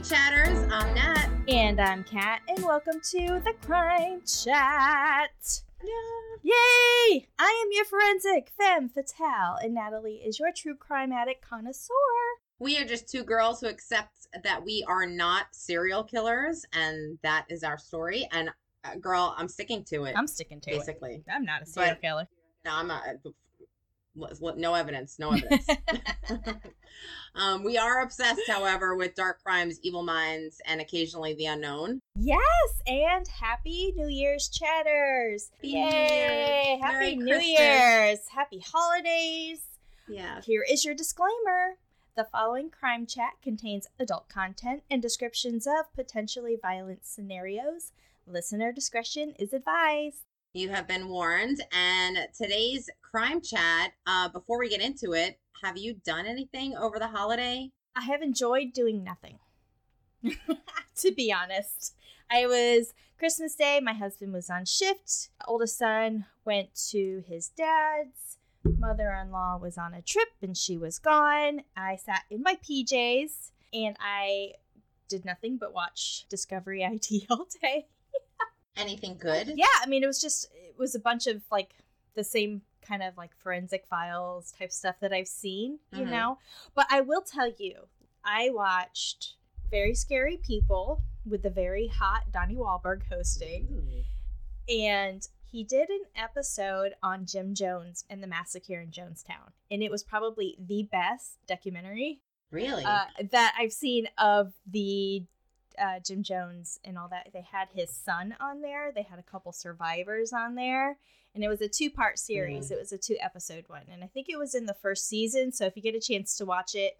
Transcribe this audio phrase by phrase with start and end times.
[0.00, 1.28] Hey, chatters, I'm Nat.
[1.48, 5.62] And I'm Kat, and welcome to the Crime Chat.
[6.42, 7.28] Yay!
[7.38, 11.92] I am your forensic femme fatale, and Natalie is your true crime addict connoisseur.
[12.58, 17.44] We are just two girls who accept that we are not serial killers, and that
[17.50, 18.26] is our story.
[18.32, 18.48] And
[18.84, 20.14] uh, girl, I'm sticking to it.
[20.16, 21.16] I'm sticking to basically.
[21.16, 21.26] it.
[21.26, 22.28] Basically, I'm not a serial But- killer.
[22.64, 23.02] No, I'm not.
[24.14, 25.18] No evidence.
[25.18, 25.66] No evidence.
[27.34, 32.00] um, we are obsessed, however, with dark crimes, evil minds, and occasionally the unknown.
[32.16, 32.40] yes,
[32.86, 35.50] and happy New Year's chatters!
[35.56, 36.64] Happy New Yay!
[36.68, 36.78] Year.
[36.78, 37.58] Happy Merry New Christmas.
[37.58, 38.28] Year's!
[38.34, 39.62] Happy holidays!
[40.08, 40.40] Yeah.
[40.42, 41.76] Here is your disclaimer.
[42.16, 47.92] The following crime chat contains adult content and descriptions of potentially violent scenarios.
[48.26, 50.24] Listener discretion is advised.
[50.52, 51.60] You have been warned.
[51.72, 56.98] And today's crime chat, uh, before we get into it, have you done anything over
[56.98, 57.70] the holiday?
[57.94, 59.38] I have enjoyed doing nothing.
[60.24, 61.94] to be honest,
[62.28, 63.78] I was Christmas Day.
[63.80, 65.28] My husband was on shift.
[65.46, 68.38] Oldest son went to his dad's.
[68.64, 71.62] Mother in law was on a trip and she was gone.
[71.76, 74.54] I sat in my PJs and I
[75.08, 77.86] did nothing but watch Discovery ID all day.
[78.76, 79.52] Anything good?
[79.56, 81.74] Yeah, I mean, it was just it was a bunch of like
[82.14, 86.10] the same kind of like forensic files type stuff that I've seen, you Mhm.
[86.10, 86.38] know.
[86.74, 87.88] But I will tell you,
[88.24, 89.34] I watched
[89.70, 94.72] Very Scary People with the very hot Donnie Wahlberg hosting, Ooh.
[94.74, 99.90] and he did an episode on Jim Jones and the massacre in Jonestown, and it
[99.90, 102.84] was probably the best documentary Really?
[102.84, 105.24] uh, that I've seen of the
[105.78, 107.30] uh, Jim Jones and all that.
[107.32, 108.92] They had his son on there.
[108.94, 110.98] They had a couple survivors on there,
[111.34, 112.68] and it was a two-part series.
[112.68, 112.72] Mm.
[112.72, 115.52] It was a two-episode one, and I think it was in the first season.
[115.52, 116.98] So if you get a chance to watch it,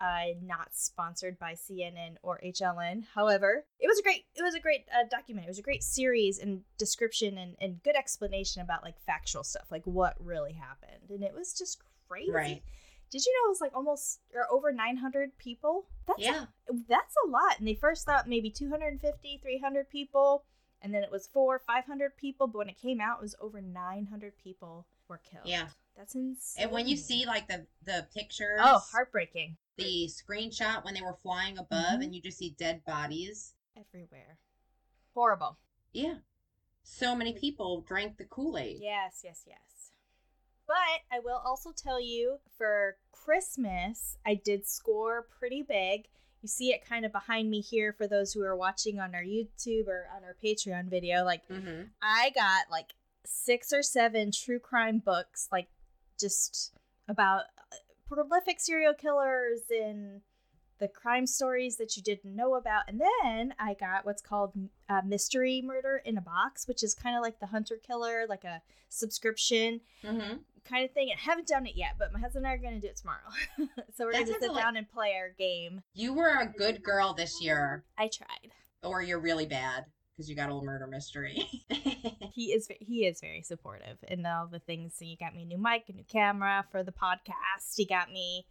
[0.00, 3.04] uh, not sponsored by CNN or HLN.
[3.14, 4.26] However, it was a great.
[4.34, 5.46] It was a great uh, document.
[5.46, 9.66] It was a great series and description and, and good explanation about like factual stuff,
[9.70, 12.30] like what really happened, and it was just crazy.
[12.30, 12.62] Right.
[13.10, 15.86] Did you know it was like almost or over 900 people?
[16.06, 16.46] That's yeah.
[16.68, 17.58] a, that's a lot.
[17.58, 20.44] And they first thought maybe 250, 300 people,
[20.82, 22.46] and then it was four, 500 people.
[22.46, 25.46] But when it came out, it was over 900 people were killed.
[25.46, 25.68] Yeah.
[25.96, 26.64] that's insane.
[26.64, 31.14] And when you see like the the pictures, oh, heartbreaking the screenshot when they were
[31.22, 32.04] flying above, Mhm.
[32.04, 33.54] and you just see dead bodies.
[33.76, 34.38] everywhere,
[35.14, 35.58] horrible.
[35.92, 36.16] Yeah.
[36.82, 38.78] So many people drank the Kool Aid.
[38.80, 39.58] Yes, yes, yes.
[40.66, 46.06] But I will also tell you for Christmas, I did score pretty big.
[46.42, 49.22] You see it kind of behind me here for those who are watching on our
[49.22, 51.24] YouTube or on our Patreon video.
[51.24, 51.82] Like, Mm-hmm.
[52.02, 52.94] I got like
[53.24, 55.68] six or seven true crime books, like
[56.20, 56.72] just
[57.08, 57.76] about uh,
[58.08, 60.20] prolific serial killers and
[60.78, 62.82] the crime stories that you didn't know about.
[62.88, 64.52] And then I got what's called
[64.88, 68.26] uh, Mystery Murder in a Box, which is kind of like the Hunt A Killer,
[68.28, 70.36] like a subscription Mm-hmm.
[70.68, 71.08] kind of thing.
[71.16, 72.96] I haven't done it yet, but my husband and I are going to do it
[72.96, 73.18] tomorrow.
[73.96, 75.82] so we're going to sit like- down and play our game.
[75.94, 78.52] You were a good girl this year, I tried.
[78.82, 79.86] or you're really bad
[80.16, 81.46] because you got a little murder mystery.
[82.32, 84.94] he is he is very supportive in all the things.
[84.98, 87.74] So he got me a new mic, a new camera for the podcast.
[87.76, 88.46] He got me,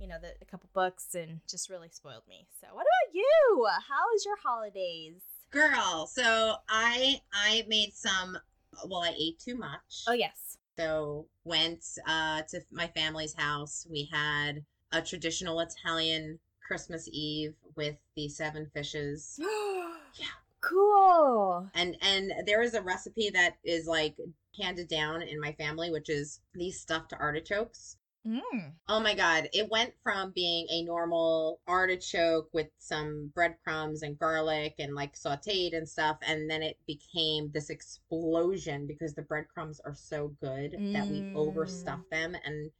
[0.00, 2.46] you know, the, a couple books, and just really spoiled me.
[2.60, 3.66] So, what about you?
[3.88, 5.20] How was your holidays?
[5.50, 8.38] Girl, so I I made some.
[8.86, 10.04] Well, I ate too much.
[10.08, 13.86] Oh yes, So went uh, to my family's house.
[13.90, 19.38] We had a traditional Italian Christmas Eve with the seven fishes.
[20.18, 20.26] yeah,
[20.60, 21.68] cool.
[21.74, 24.16] And and there is a recipe that is like
[24.58, 27.96] handed down in my family, which is these stuffed artichokes.
[28.26, 28.72] Mm.
[28.88, 34.74] Oh my god, it went from being a normal artichoke with some breadcrumbs and garlic
[34.78, 39.94] and like sauteed and stuff, and then it became this explosion because the breadcrumbs are
[39.94, 41.34] so good that we Mm.
[41.34, 42.70] overstuff them and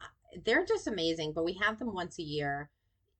[0.00, 0.06] uh,
[0.44, 1.32] they're just amazing.
[1.34, 2.70] But we have them once a year.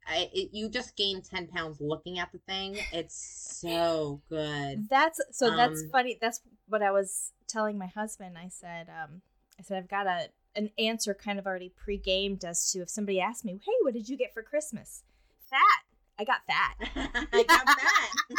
[0.07, 2.77] I, it, you just gain 10 pounds looking at the thing.
[2.93, 4.89] It's so good.
[4.89, 5.51] That's so.
[5.57, 6.19] that's Um, funny.
[6.21, 8.39] That's what I was telling my husband.
[8.39, 9.23] I said, um,
[9.59, 10.29] I said I've got a
[10.59, 14.09] an answer kind of already pre-gamed as to if somebody asked me, "Hey, what did
[14.09, 15.05] you get for Christmas?"
[15.49, 15.85] Fat.
[16.19, 16.75] I got fat.
[17.33, 18.13] I got that.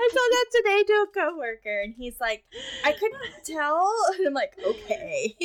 [0.00, 2.44] I told that today to a coworker, and he's like,
[2.84, 5.36] "I couldn't tell." And I'm like, "Okay."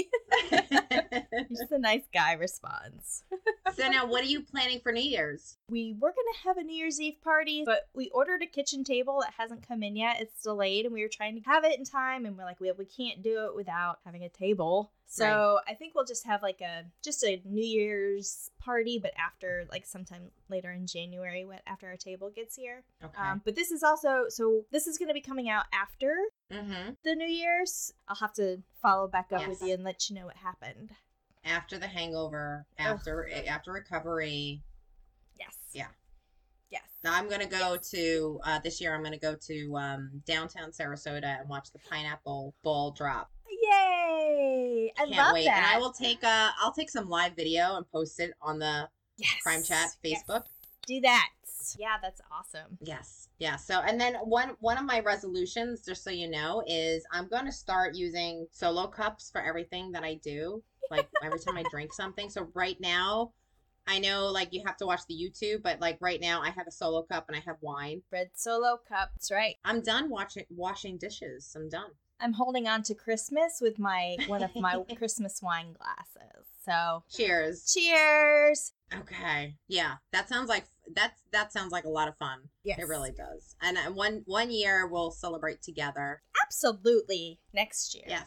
[1.60, 3.24] Just a nice guy response.
[3.76, 5.58] so now, what are you planning for New Year's?
[5.74, 9.22] we were gonna have a New Year's Eve party, but we ordered a kitchen table
[9.22, 10.22] that hasn't come in yet.
[10.22, 12.72] It's delayed, and we were trying to have it in time, and we're like, we
[12.72, 14.92] we can't do it without having a table.
[15.08, 19.66] So I think we'll just have like a just a New Year's party, but after
[19.72, 22.84] like sometime later in January, when after our table gets here.
[23.04, 23.22] Okay.
[23.22, 26.16] Um, but this is also so this is gonna be coming out after
[26.52, 26.92] mm-hmm.
[27.04, 27.94] the New Year's.
[28.08, 30.92] I'll have to follow back up with you and let you know what happened.
[31.46, 34.62] After the hangover, after after recovery.
[35.38, 35.56] Yes.
[35.74, 35.88] Yeah.
[36.70, 36.84] Yes.
[37.04, 38.96] Now I'm gonna go to uh, this year.
[38.96, 43.30] I'm gonna go to um, downtown Sarasota and watch the pineapple ball drop.
[43.50, 44.92] Yay!
[44.98, 45.46] I Can't love wait.
[45.46, 45.58] that.
[45.58, 48.88] And I will take uh I'll take some live video and post it on the
[49.18, 49.32] yes.
[49.44, 50.24] Crime Chat Yes.
[50.28, 50.44] Facebook.
[50.88, 51.30] Do that.
[51.80, 52.78] Yeah, that's awesome.
[52.82, 53.30] Yes.
[53.40, 53.56] Yeah.
[53.56, 57.52] So and then one one of my resolutions, just so you know, is I'm gonna
[57.52, 60.62] start using solo cups for everything that I do.
[60.90, 62.30] Like every time I drink something.
[62.30, 63.32] So right now,
[63.88, 66.68] I know like you have to watch the YouTube, but like right now I have
[66.68, 68.02] a solo cup and I have wine.
[68.12, 69.12] Red Solo Cup.
[69.16, 69.56] That's right.
[69.66, 71.54] I'm done watching washing dishes.
[71.56, 71.92] I'm done.
[72.20, 76.48] I'm holding on to Christmas with my one of my Christmas wine glasses.
[76.64, 77.74] So Cheers.
[77.74, 78.72] cheers.
[78.98, 79.56] Okay.
[79.68, 79.96] Yeah.
[80.14, 80.66] That sounds like
[80.96, 82.40] that's that sounds like a lot of fun.
[82.64, 82.80] Yes.
[82.80, 83.56] It really does.
[83.62, 86.22] And uh, one one year we'll celebrate together.
[86.46, 87.40] Absolutely.
[87.54, 88.06] Next year.
[88.08, 88.24] Yeah.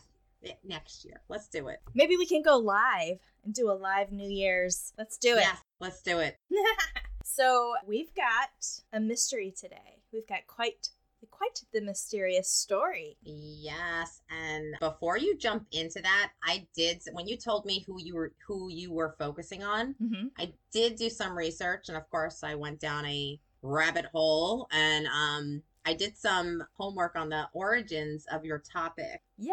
[0.65, 1.21] Next year.
[1.29, 1.81] Let's do it.
[1.95, 4.93] Maybe we can go live and do a live New Year's.
[4.99, 5.41] Let's do it.
[5.41, 5.59] Yes.
[5.81, 6.39] Let's do it.
[7.25, 8.51] so we've got
[8.93, 10.03] a mystery today.
[10.13, 10.89] We've got quite
[11.31, 13.17] quite the mysterious story.
[13.23, 18.15] Yes, and before you jump into that, I did when you told me who you
[18.15, 20.27] were who you were focusing on, Mm-hmm.
[20.39, 25.07] I did do some research and of course I went down a rabbit hole and
[25.07, 29.23] um I did some homework on the origins of your topic.
[29.39, 29.53] Yay!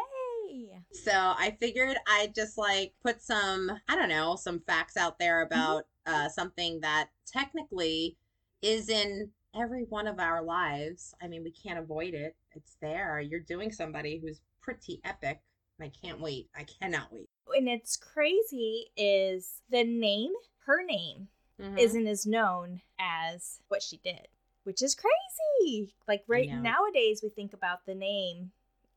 [0.92, 5.42] So I figured I'd just like put some, I don't know, some facts out there
[5.42, 8.18] about uh, something that technically
[8.62, 11.13] is in every one of our lives.
[11.22, 12.36] I mean, we can't avoid it.
[12.56, 13.19] It's there.
[13.19, 15.42] You're doing somebody who's pretty epic.
[15.81, 16.50] I can't wait.
[16.56, 17.28] I cannot wait.
[17.56, 20.31] And it's crazy is the name,
[20.66, 21.28] her name,
[21.60, 21.78] Mhm.
[21.80, 24.28] isn't as known as what she did,
[24.63, 25.94] which is crazy.
[26.07, 28.51] Like right nowadays, we think about the name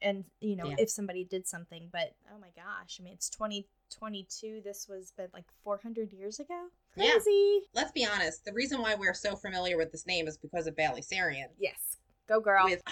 [0.07, 0.77] and, you know, Yeah.
[0.79, 4.61] if somebody did something, but oh my gosh, I mean, it's 2022.
[4.65, 6.69] This was been like 400 years ago.
[6.97, 7.13] Yeah.
[7.13, 7.63] Crazy.
[7.75, 8.45] Let's be honest.
[8.45, 11.99] The reason why we're so familiar with this name is because of Bailey Sarian Yes.
[12.29, 12.65] Go, girl.
[12.67, 12.83] with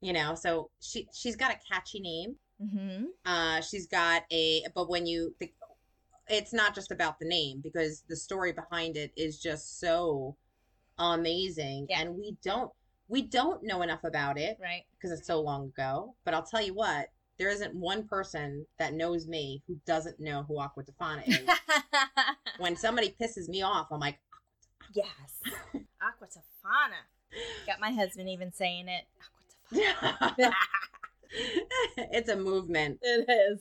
[0.00, 0.34] you know.
[0.34, 2.36] So she she's got a catchy name.
[2.62, 3.04] mm-hmm.
[3.24, 5.34] Uh, she's got a, but when you,
[6.28, 10.36] it's not just about the name because the story behind it is just so
[10.98, 12.00] amazing, Yeah.
[12.02, 12.70] and we don't
[13.08, 14.84] we don't know enough about it Right.
[14.92, 16.14] because it's so long ago.
[16.24, 17.08] But I'll tell you what,
[17.38, 21.40] there isn't one person that knows me who doesn't know who Aqua Tofana is.
[22.58, 24.18] when somebody pisses me off, I'm like,
[24.94, 25.40] yes.
[26.00, 27.02] Aqua Tofana.
[27.66, 29.04] Got my husband even saying it.
[30.02, 30.34] Aqua
[31.96, 32.98] it's a movement.
[33.02, 33.60] it is.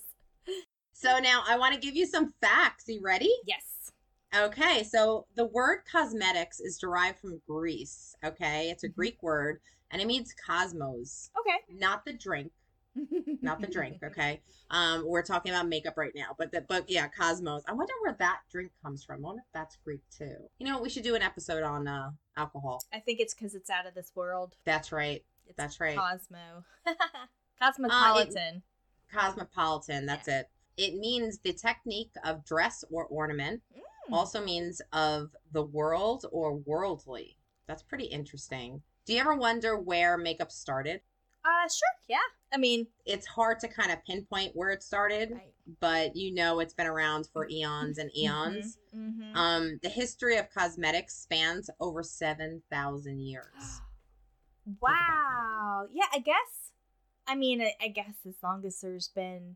[0.93, 2.83] So now I want to give you some facts.
[2.87, 3.31] You ready?
[3.45, 3.63] Yes.
[4.35, 8.15] Okay, so the word cosmetics is derived from Greece.
[8.23, 8.95] Okay, it's a Mhm.
[8.95, 11.57] Greek word and it means cosmos, Okay.
[11.67, 12.53] not the drink,
[13.41, 14.01] not the drink.
[14.01, 17.61] Okay, um, we're talking about makeup right now, but the but yeah, cosmos.
[17.67, 19.17] I wonder where that drink comes from.
[19.17, 20.49] I wonder if that's Greek too.
[20.59, 22.81] You know, we should do an episode on uh, alcohol.
[22.93, 24.55] I think it's because it's out of this world.
[24.63, 25.97] That's right, It's That's right.
[25.97, 26.63] Cosmo.
[27.59, 28.63] Cosmopolitan.
[29.11, 30.05] cosmopolitan.
[30.05, 30.49] That's it.
[30.77, 33.61] It means the technique of dress or ornament.
[33.75, 33.81] Mm.
[34.11, 37.37] Also means of the world or worldly.
[37.67, 38.81] That's pretty interesting.
[39.05, 41.01] Do you ever wonder where makeup started?
[41.43, 41.89] Uh, sure.
[42.07, 42.17] Yeah.
[42.53, 45.53] I mean, It's hard to kind of pinpoint where it started, right.
[45.79, 48.77] but you know it's been around for eons and eons.
[48.95, 49.35] Mm-hmm.
[49.35, 53.81] Um, the history of cosmetics spans over 7,000 years.
[54.81, 55.87] wow.
[55.91, 56.71] Yeah, I guess.
[57.27, 59.55] I mean, I, I guess as long as there's been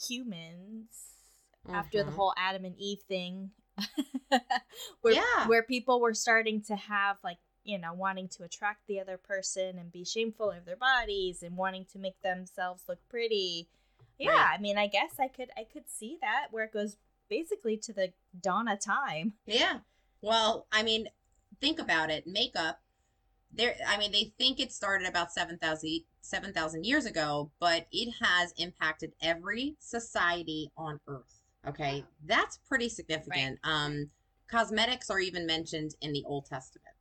[0.00, 0.88] humans
[1.68, 2.14] after the Mhm.
[2.14, 3.50] whole Adam and Eve thing,
[5.00, 5.46] where Yeah.
[5.46, 9.78] where people were starting to have like you know wanting to attract the other person
[9.78, 13.68] and be shameful of their bodies and wanting to make themselves look pretty.
[14.18, 14.58] Yeah, Right.
[14.58, 16.96] I mean, I guess I could I could see that where it goes
[17.28, 19.34] basically to the dawn of time.
[19.46, 19.78] Yeah.
[20.22, 21.08] Well, I mean,
[21.60, 22.26] think about it.
[22.26, 22.80] Makeup,
[23.52, 23.76] there.
[23.88, 29.12] I mean, they think it started about 7,000 7,000 years ago, but it has impacted
[29.22, 31.39] every society on Earth.
[31.66, 33.58] Okay, that's pretty significant.
[33.64, 34.10] Um,
[34.48, 36.94] cosmetics are even mentioned in the Old Testament.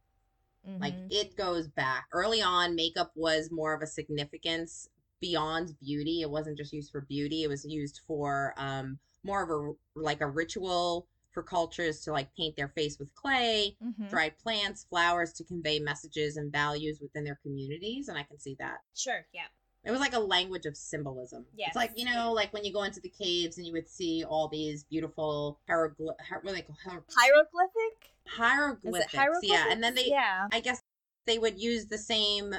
[0.79, 1.11] Like Mhm.
[1.11, 2.75] it goes back early on.
[2.75, 4.89] Makeup was more of a significance
[5.19, 6.21] beyond beauty.
[6.21, 7.43] It wasn't just used for beauty.
[7.43, 12.33] It was used for um more of a like a ritual for cultures to like
[12.35, 14.09] paint their face with clay, Mhm.
[14.09, 18.55] dried plants, flowers to convey messages and values within their communities, and I can see
[18.59, 18.79] that.
[18.95, 19.25] Sure.
[19.33, 19.47] Yeah.
[19.85, 21.45] It was like a language of symbolism.
[21.55, 21.69] Yes.
[21.69, 24.23] It's like, you know, like when you go into the caves and you would see
[24.23, 28.11] all these beautiful hieroglyph, what do they call hier- Hieroglyphic.
[28.27, 29.39] Hieroglyphics?
[29.43, 30.47] Yeah, and then they, Yeah.
[30.51, 30.81] I guess,
[31.25, 32.55] they would use the same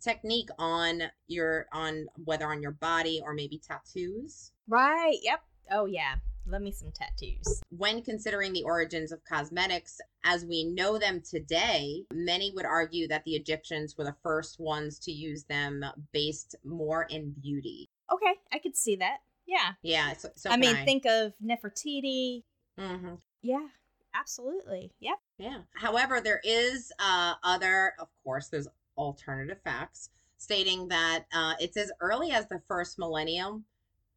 [0.00, 4.52] technique on your on whether on your body or maybe tattoos.
[4.68, 5.18] Right.
[5.22, 5.42] Yep.
[5.70, 6.16] Oh yeah.
[6.46, 7.62] Love me some tattoos.
[7.70, 13.24] When considering the origins of cosmetics as we know them today, many would argue that
[13.24, 17.88] the Egyptians were the first ones to use them based more in beauty.
[18.12, 19.18] Okay, I could see that.
[19.46, 19.72] Yeah.
[19.82, 22.42] Yeah, so, so I mean, think of Nefertiti.
[22.78, 23.66] hmm Yeah.
[24.14, 24.92] Absolutely.
[25.00, 25.18] Yep.
[25.38, 25.58] Yeah.
[25.74, 28.68] However, there is uh, other, of course, there's
[28.98, 33.64] alternative facts stating that uh, it's as early as the first millennium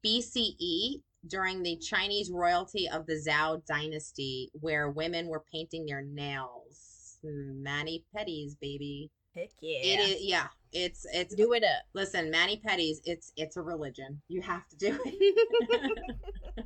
[0.06, 7.18] BCE during the Chinese royalty of the Zhou dynasty, where women were painting their nails.
[7.24, 9.10] Mani pedis, baby.
[9.36, 9.80] Heck yeah.
[9.82, 10.48] It is, yeah.
[10.72, 11.34] It's it's.
[11.36, 11.84] Do it up.
[11.94, 12.98] Listen, mani pedis.
[13.06, 14.22] It's it's a religion.
[14.28, 16.66] You have to do it.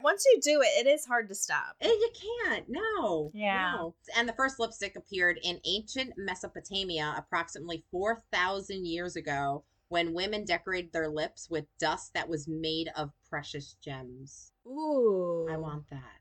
[0.00, 1.74] Once you do it, it is hard to stop.
[1.80, 2.10] Eh, You
[2.46, 2.66] can't.
[2.68, 3.30] No.
[3.34, 3.74] Yeah.
[3.76, 3.94] No.
[4.16, 10.92] And the first lipstick appeared in ancient Mesopotamia approximately 4,000 years ago when women decorated
[10.92, 14.50] their lips with dust that was made of precious gems.
[14.66, 15.46] Ooh.
[15.48, 16.18] I want that.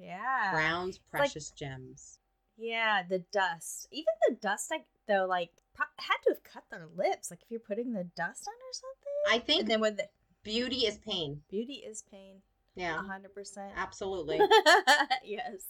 [0.00, 0.50] Yeah.
[0.52, 2.18] Like- precious gems.
[2.56, 3.86] Yeah, the dust.
[3.92, 7.30] Even the dust, like though, like had to have cut their lips.
[7.30, 9.12] Like if you're putting the dust on or something.
[9.30, 10.08] I think and then with the
[10.42, 11.42] beauty is pain.
[11.48, 12.42] beauty is pain.
[12.78, 12.96] Yeah.
[13.02, 13.72] hundred percent.
[13.76, 14.40] Absolutely.
[15.24, 15.62] yes.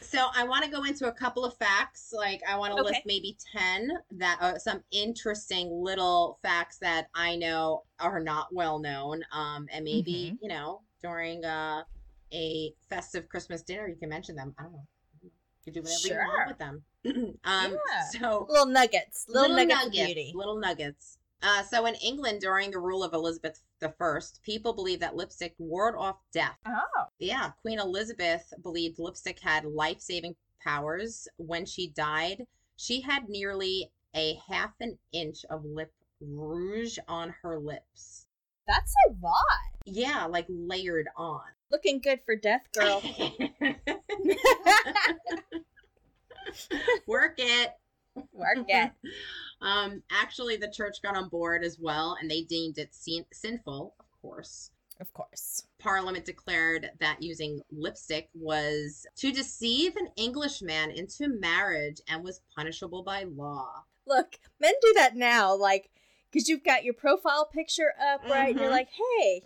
[0.00, 2.12] So I want to go into a couple of facts.
[2.16, 2.90] Like I want to Okay.
[2.92, 8.78] list maybe ten that are some interesting little facts that I know are not well
[8.78, 9.22] known.
[9.32, 10.36] Um, and maybe Mm-hmm.
[10.42, 11.82] you know during uh,
[12.32, 14.54] a festive Christmas dinner you can mention them.
[14.58, 14.86] I don't know.
[15.22, 15.30] You
[15.64, 16.82] can do whatever you want with them.
[17.44, 18.20] um, Yeah.
[18.20, 19.26] so Little nuggets.
[19.28, 20.32] Little, nuggets, nuggets, beauty.
[20.34, 21.18] little nuggets.
[21.42, 25.54] Uh, so in England during the rule of Elizabeth the First, people believed that lipstick
[25.58, 26.56] ward off death.
[26.66, 27.06] Oh.
[27.18, 31.26] Yeah, Queen Elizabeth believed lipstick had life saving powers.
[31.36, 32.46] When she died,
[32.76, 38.26] she had nearly a half an inch of lip rouge on her lips.
[38.68, 39.80] That's a lot.
[39.84, 41.40] Yeah, like layered on.
[41.70, 43.02] Looking good for death, girl.
[47.06, 47.72] Work it.
[48.32, 48.92] Work it.
[49.62, 53.94] Um, actually, the church got on board as well, and they deemed it sin- sinful,
[53.98, 54.70] of course.
[55.00, 55.64] Of course.
[55.78, 63.02] Parliament declared that using lipstick was to deceive an Englishman into marriage and was punishable
[63.02, 63.84] by law.
[64.06, 65.90] Look, men do that now, like,
[66.30, 68.50] because you've got your profile picture up, right?
[68.50, 68.88] And you're like,
[69.20, 69.42] hey,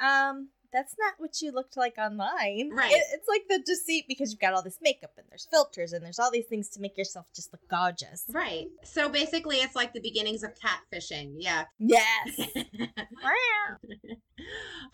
[0.00, 2.70] um, that's not what you looked like online.
[2.72, 2.92] Right.
[2.92, 6.04] It- it's like the deceit because you've got all this makeup and there's filters and
[6.04, 8.24] there's all these things to make yourself just look gorgeous.
[8.28, 8.68] Right.
[8.84, 11.34] So basically, it's like the beginnings of catfishing.
[11.38, 11.64] Yeah.
[11.78, 12.40] Yes.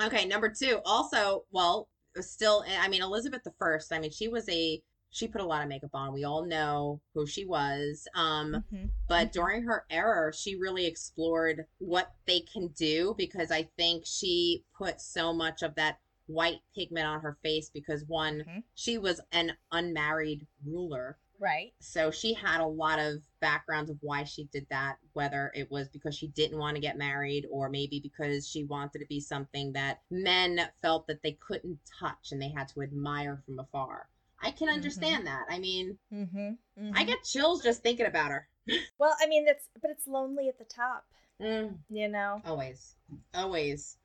[0.02, 0.80] okay, number two.
[0.84, 1.88] Also, well,
[2.20, 3.92] still, I mean, Elizabeth the First.
[3.92, 4.80] I mean, she was a
[5.16, 6.12] she put a lot of makeup on.
[6.12, 8.06] We all know who she was.
[8.14, 8.90] Um, Mhm.
[9.08, 9.32] but Mhm.
[9.32, 15.00] during her era, she really explored what they can do because I think she put
[15.00, 18.64] so much of that white pigment on her face because one, Mhm.
[18.74, 21.18] she was an unmarried ruler.
[21.38, 21.74] Right.
[21.80, 25.88] So she had a lot of backgrounds of why she did that, whether it was
[25.88, 29.72] because she didn't want to get married or maybe because she wanted to be something
[29.72, 34.10] that men felt that they couldn't touch and they had to admire from afar.
[34.42, 35.44] I can understand that.
[35.50, 36.90] I mean, Mm-hmm.
[36.94, 38.48] I get chills just thinking about her.
[38.98, 41.04] Well, I mean, that's but it's lonely at the top,
[41.40, 42.40] Mm, you know.
[42.44, 42.96] always,
[43.34, 43.96] always.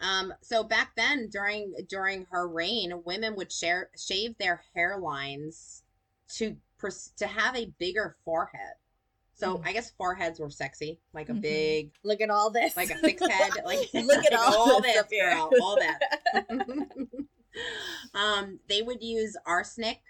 [0.00, 5.82] Um, so back then, during during her reign, women would share shave their hairlines
[6.36, 6.56] to
[7.16, 8.74] to have a bigger forehead.
[9.34, 9.66] So Mhm.
[9.66, 11.40] I guess foreheads were sexy, like a Mhm.
[11.42, 12.76] big, Look at all this.
[12.76, 16.00] like a six head, like Look at like all this this, girl, all that.
[18.14, 20.00] Um, they would use arsenic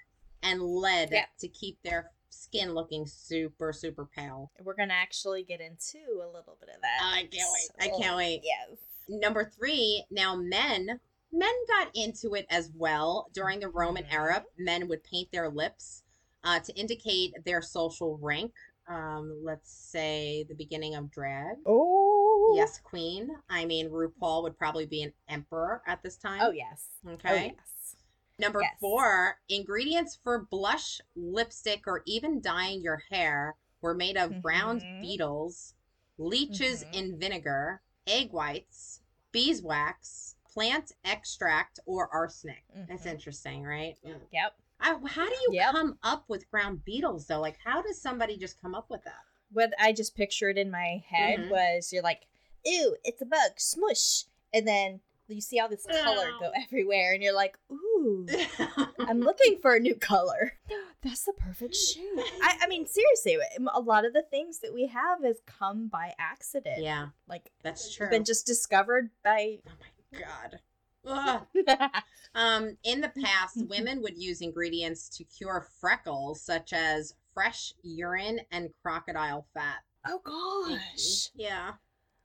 [0.43, 1.29] and lead Yep.
[1.41, 4.51] to keep their skin looking super super pale.
[4.63, 7.01] We're gonna actually get into a little bit of that.
[7.03, 7.71] I can't wait.
[7.81, 8.43] I can't Oh, wait.
[8.45, 8.79] Yes.
[9.09, 11.01] Number three, now men
[11.33, 14.45] men got into it as well during the Roman era.
[14.59, 16.03] Men would paint their lips
[16.45, 18.53] uh, to indicate their social rank.
[18.89, 21.57] Um, let's say the beginning of drag.
[21.67, 22.06] Oh.
[22.55, 23.31] Yes, queen.
[23.49, 26.41] I mean, RuPaul would probably be an emperor at this time.
[26.43, 26.87] Oh yes.
[27.07, 27.29] Okay.
[27.29, 27.97] Oh yes.
[28.39, 28.77] Number Yes.
[28.81, 35.01] four, ingredients for blush, lipstick, or even dyeing your hair were made of ground Mhm.
[35.03, 35.75] beetles
[36.19, 36.95] leeches Mhm.
[36.95, 39.01] in vinegar, egg whites,
[39.33, 42.65] beeswax, plant extract, or arsenic.
[42.89, 43.11] That's Mhm.
[43.13, 43.99] interesting, right?
[44.33, 44.55] Yep.
[44.81, 45.73] I, how do you Yep.
[45.73, 47.41] come up with ground beetles though?
[47.41, 49.23] Like, how does somebody just come up with that?
[49.53, 51.51] What I just pictured in my head Mhm.
[51.51, 52.27] was you're like,
[52.67, 54.25] ew, it's a bug, smush.
[54.53, 58.27] And then you see all this color go everywhere, and you're like, ooh,
[59.01, 60.53] I'm looking for a new color.
[61.03, 62.05] That's the perfect shade.
[62.43, 63.39] I, I mean, seriously,
[63.75, 66.83] a lot of the things that we have has come by accident.
[66.83, 68.09] yeah, Like, that's true.
[68.11, 69.59] been just discovered by.
[69.69, 69.73] oh
[70.13, 70.61] my god.
[71.09, 71.47] Ugh.
[72.35, 78.41] Um, in the past, women would use ingredients to cure freckles, such as fresh urine
[78.51, 79.79] and crocodile fat.
[80.07, 81.31] oh, gosh.
[81.35, 81.73] Yeah,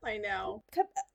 [0.03, 0.63] I know.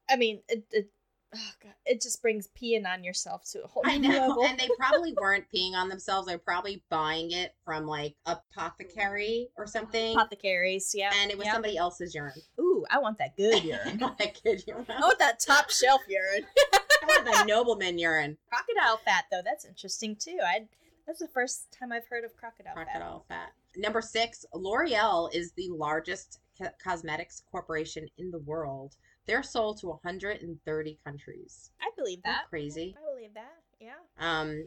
[0.08, 0.90] I mean, it, it,
[1.34, 4.28] oh God, it just brings peeing on yourself to a whole I know.
[4.28, 4.44] level.
[4.44, 6.28] And they probably weren't peeing on themselves.
[6.28, 10.14] They're probably buying it from like apothecary or something.
[10.14, 11.10] Apothecaries, yeah.
[11.20, 12.32] and it was somebody else's urine.
[12.60, 14.02] Ooh, I want that good urine.
[14.02, 14.74] I kid you.
[14.88, 16.46] I want that top shelf urine.
[16.74, 18.36] I want the nobleman urine.
[18.48, 20.38] Crocodile fat, though, that's interesting too.
[20.44, 20.66] I
[21.06, 23.52] that's the first time I've heard of crocodile, Crocodile fat.
[23.76, 26.40] Number six, L'Oreal is the largest
[26.82, 28.96] cosmetics corporation in the world.
[29.26, 31.70] They're sold to 130 countries.
[31.80, 32.94] I believe that crazy.
[32.96, 33.56] I believe that.
[33.80, 33.94] Yeah.
[34.18, 34.64] Um,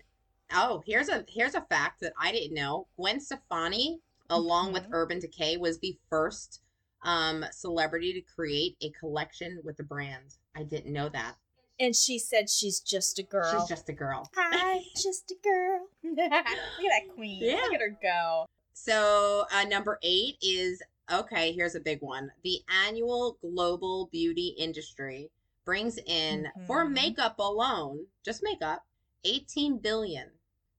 [0.53, 2.87] oh, here's a here's a fact that I didn't know.
[2.97, 4.93] Gwen Stefani, along with Mhm.
[4.93, 6.61] Urban Decay, was the first
[7.03, 10.35] um celebrity to create a collection with the brand.
[10.55, 11.35] I didn't know that.
[11.79, 13.49] And she said she's just a girl.
[13.57, 14.29] She's just a girl.
[14.37, 15.87] I'm just a girl.
[16.03, 17.41] Look at that queen.
[17.41, 17.55] Yeah.
[17.55, 18.45] Look at her go.
[18.73, 20.81] So uh, number eight is
[21.11, 21.51] okay.
[21.53, 22.31] Here's a big one.
[22.43, 25.29] The annual global beauty industry
[25.65, 26.93] brings in for Mhm.
[26.93, 28.85] makeup alone, just makeup,
[29.23, 30.31] 18 billion.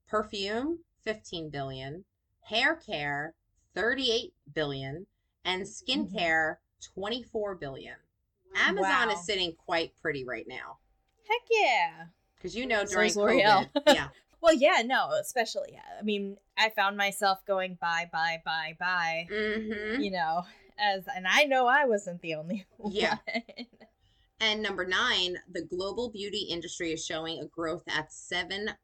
[0.09, 2.05] Perfume, 15 billion.
[2.43, 3.35] Hair care,
[3.75, 5.07] 38 billion,
[5.45, 7.97] and skincare, 24 billion.
[8.57, 9.15] Amazon Wow.
[9.15, 10.79] is sitting quite pretty right now
[11.29, 12.07] Heck yeah.
[12.35, 13.13] because you know during.
[13.13, 14.09] COVID, yeah,
[14.41, 15.99] Well, yeah, no, especially yeah.
[15.99, 19.27] I mean, I found myself going buy, buy, buy, buy.
[19.29, 20.45] hmm You know,
[20.79, 22.93] as and I know I wasn't the only one.
[22.93, 23.17] Yeah.
[24.43, 28.75] And number nine, the global beauty industry is showing a growth at 7%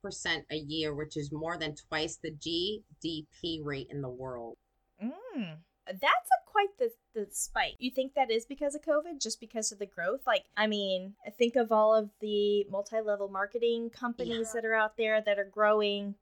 [0.50, 4.58] a year, which is more than twice the GDP rate in the world.
[5.02, 7.76] Mm, that's a quite the the spike.
[7.78, 10.26] You think that is because of COVID, just because of the growth?
[10.26, 15.20] Like, I mean, think of all of the multi-level marketing companies that are out there
[15.20, 16.14] that are growing.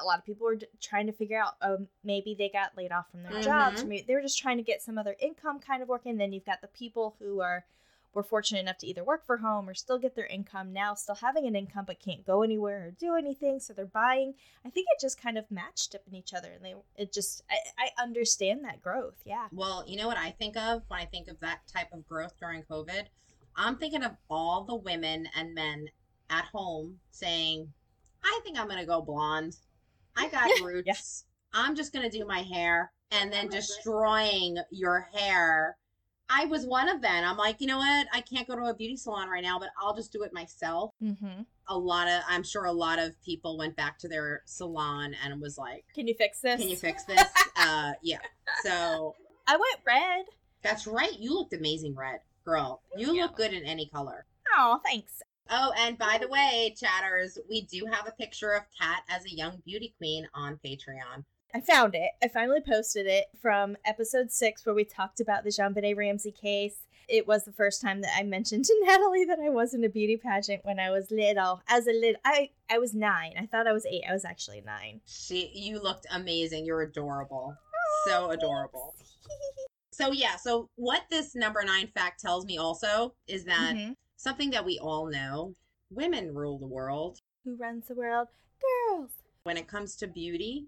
[0.00, 2.90] A lot of people are d- trying to figure out, um, maybe they got laid
[2.90, 3.84] off from their jobs.
[3.84, 3.88] Mhm.
[3.88, 6.16] Maybe they were just trying to get some other income kind of working.
[6.16, 7.64] Then you've got the people who are
[8.14, 11.14] were fortunate enough to either work for home or still get their income now, still
[11.16, 14.34] having an income but can't go anywhere or do anything, so they're buying.
[14.64, 17.42] I think it just kind of matched up in each other, and they it just
[17.50, 19.20] I, I understand that growth.
[19.24, 19.48] Yeah.
[19.52, 22.34] Well, you know what I think of when I think of that type of growth
[22.38, 23.04] during COVID?
[23.56, 25.88] I'm thinking of all the women and men
[26.30, 27.72] at home saying,
[28.22, 29.56] I think I'm going to go blonde.
[30.16, 30.86] I got roots.
[30.86, 31.24] yes.
[31.52, 35.76] I'm just going to do my hair and then oh destroying your hair.
[36.28, 37.24] I was one of them.
[37.24, 38.06] I'm like, you know what?
[38.12, 40.92] I can't go to a beauty salon right now, but I'll just do it myself.
[41.02, 41.42] Mm-hmm.
[41.68, 45.40] A lot of, I'm sure a lot of people went back to their salon and
[45.40, 46.60] was like, Can you fix this?
[46.60, 47.22] can you fix this?
[47.56, 48.18] uh, yeah.
[48.62, 49.14] So
[49.46, 50.24] I went red.
[50.62, 51.16] that's right.
[51.18, 52.82] You looked amazing, red girl.
[52.96, 53.22] You you.
[53.22, 54.24] look good in any color.
[54.56, 55.22] Oh, thanks.
[55.48, 59.30] Oh, and by the way, chatters, we do have a picture of Kat as a
[59.34, 61.24] young beauty queen on Patreon.
[61.56, 62.10] I found it.
[62.22, 66.80] I finally posted it from episode six where we talked about the JonBenét Ramsey case.
[67.08, 69.88] It was the first time that I mentioned to Natalie that I was in a
[69.88, 71.62] beauty pageant when I was little.
[71.66, 73.32] As a little, I I was nine.
[73.40, 74.02] I thought I was eight.
[74.06, 75.00] I was actually nine.
[75.06, 76.66] She, you looked amazing.
[76.66, 77.56] You're adorable.
[78.06, 78.94] So adorable.
[79.92, 80.36] So yeah.
[80.36, 83.96] So what this number nine fact tells me also is that Mhm.
[84.16, 85.54] something that we all know:
[85.88, 87.22] women rule the world.
[87.44, 88.28] Who runs the world?
[88.60, 89.10] Girls.
[89.44, 90.66] When it comes to beauty,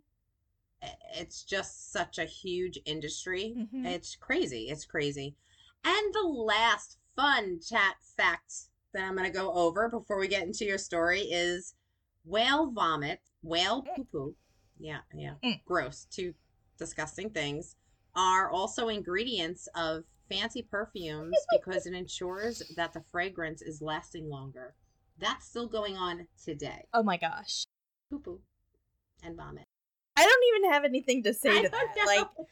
[1.14, 3.54] it's just such a huge industry.
[3.56, 3.86] Mhm.
[3.86, 4.68] It's crazy.
[4.68, 5.36] It's crazy.
[5.84, 10.44] And the last fun chat fact that I'm going to go over before we get
[10.44, 11.74] into your story is
[12.24, 14.36] whale vomit, whale poo poo.
[14.78, 15.34] Yeah, yeah.
[15.42, 15.64] Mm.
[15.64, 16.06] Gross.
[16.10, 16.34] Two
[16.76, 17.76] disgusting things
[18.14, 24.74] are also ingredients of fancy perfumes because it ensures that the fragrance is lasting longer.
[25.18, 26.86] That's still going on today.
[26.94, 27.64] Oh my gosh.
[28.10, 28.40] Poo poo
[29.22, 29.67] and vomit.
[30.48, 31.86] Don't even have anything to say to that.
[32.06, 32.46] Like know.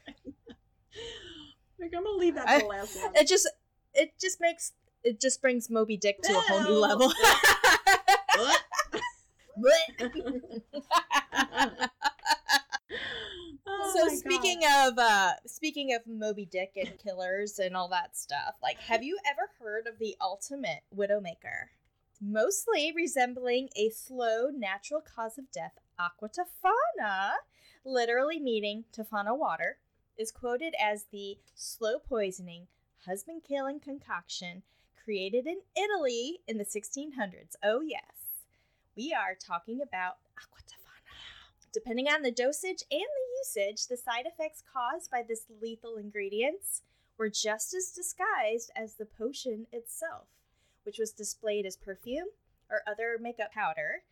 [1.81, 3.13] like I'm gonna leave that to the last one.
[3.17, 3.49] it just
[3.95, 4.73] it just makes
[5.05, 7.13] it just brings Moby Dick to a whole new level.
[13.69, 14.93] Oh so speaking God.
[14.93, 19.19] of uh speaking of Moby Dick and killers and all that stuff, like, have you
[19.29, 21.71] ever heard of the ultimate Widowmaker?
[22.21, 27.33] Mostly resembling a slow natural cause of death, aqua tofana,
[27.87, 29.79] literally meaning tofana water,
[30.19, 32.67] is quoted as the slow poisoning,
[33.07, 34.63] husband killing concoction
[35.03, 37.55] created in Italy in the 1600s.
[37.63, 38.03] Oh, yes.
[38.97, 41.73] We are talking about aqua tofana.
[41.73, 46.83] Depending on the dosage and the usage, the side effects caused by this lethal ingredients
[47.19, 50.27] were just as disguised as the potion itself,
[50.83, 52.29] which was displayed as perfume
[52.71, 54.03] or other makeup powder.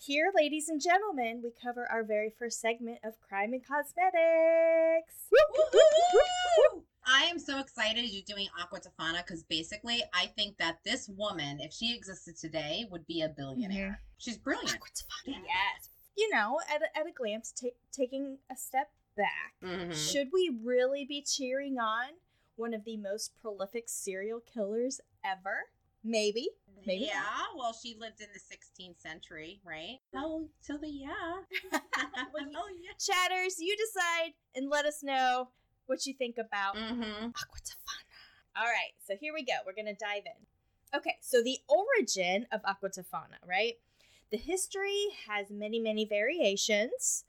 [0.00, 5.14] Here, ladies and gentlemen, we cover our very first segment of crime and cosmetics.
[5.30, 6.84] Woo-hoo!
[7.04, 11.58] I am so excited you're doing Aqua Tofana because basically, I think that this woman,
[11.60, 14.00] if she existed today, would be a billionaire.
[14.18, 14.74] She's brilliant.
[14.76, 15.88] Aqua tofana, yes.
[16.16, 19.92] You know, at a, at a glance, ta taking a step back, Mhm.
[19.92, 22.10] should we really be cheering on
[22.54, 25.70] one of the most prolific serial killers ever?
[26.08, 26.48] Maybe.
[26.86, 27.12] Maybe not.
[27.12, 27.22] Yeah,
[27.56, 29.98] well, she lived in the 16th century, right?
[30.16, 31.12] Oh, so the yeah.
[32.32, 32.92] Well, you- oh, yeah.
[32.98, 35.48] Chatters, you decide and let us know
[35.86, 37.02] what you think about Mm-hmm.
[37.26, 38.56] Aqua Tofana.
[38.56, 39.52] All right, so here we go.
[39.66, 40.98] We're going to dive in.
[40.98, 43.74] Okay, so the origin of Aqua Tofana, right?
[44.30, 47.24] The history has many, many variations,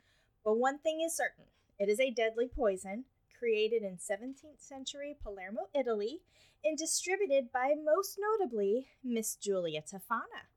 [0.45, 1.45] but one thing is certain
[1.77, 3.05] it is a deadly poison
[3.37, 6.21] created in 17th century Palermo, Italy,
[6.63, 10.47] and distributed by most notably Miss Julia Tofana.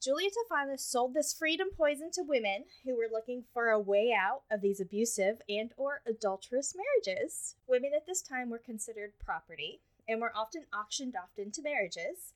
[0.00, 4.42] Julia Tofana sold this freedom poison to women who were looking for a way out
[4.50, 7.56] of these abusive and or adulterous marriages.
[7.66, 12.34] Women at this time were considered property and were often auctioned off into marriages,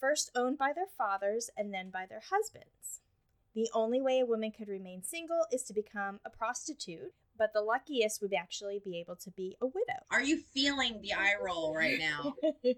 [0.00, 3.00] first owned by their fathers and then by their husbands.
[3.54, 7.60] The only way a woman could remain single is to become a prostitute, but the
[7.60, 10.04] luckiest would actually be able to be a widow.
[10.10, 12.34] Are you feeling the eye roll right now?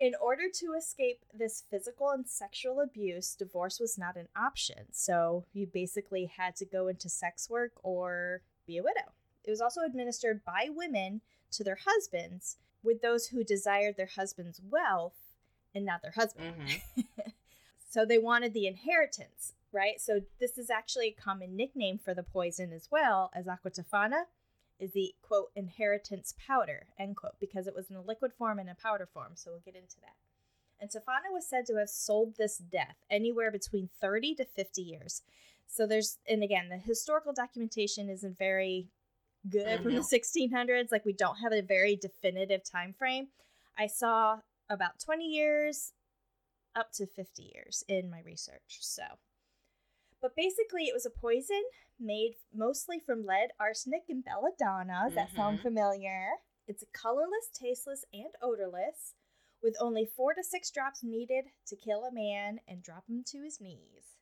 [0.00, 4.86] In order to escape this physical and sexual abuse, divorce was not an option.
[4.92, 9.12] So you basically had to go into sex work or be a widow.
[9.44, 11.20] It was also administered by women
[11.52, 15.18] to their husbands, with those who desired their husband's wealth
[15.74, 16.54] and not their husband.
[16.56, 17.00] Mm-hmm.
[17.90, 20.00] So they wanted the inheritance, right?
[20.00, 24.24] So this is actually a common nickname for the poison as well as aqua tofana
[24.78, 28.70] is the quote inheritance powder end quote because it was in a liquid form and
[28.70, 29.32] a powder form.
[29.34, 30.14] So we'll get into that.
[30.80, 35.22] And Tofana was said to have sold this death anywhere between 30 to 50 years.
[35.66, 38.88] So there's, and again, the historical documentation isn't very
[39.48, 40.90] good from the 1600s.
[40.90, 43.28] Like we don't have a very definitive time frame.
[43.78, 44.38] I saw
[44.70, 45.92] about 20 years
[46.74, 48.78] up to 50 years in my research.
[48.80, 49.02] So,
[50.20, 51.62] but basically, it was a poison
[51.98, 55.02] made mostly from lead, arsenic, and belladonna.
[55.06, 55.62] Does that sound Mhm.
[55.62, 56.30] familiar?
[56.66, 59.14] It's colorless, tasteless, and odorless,
[59.62, 63.42] with only four to six drops needed to kill a man and drop him to
[63.42, 64.16] his knees.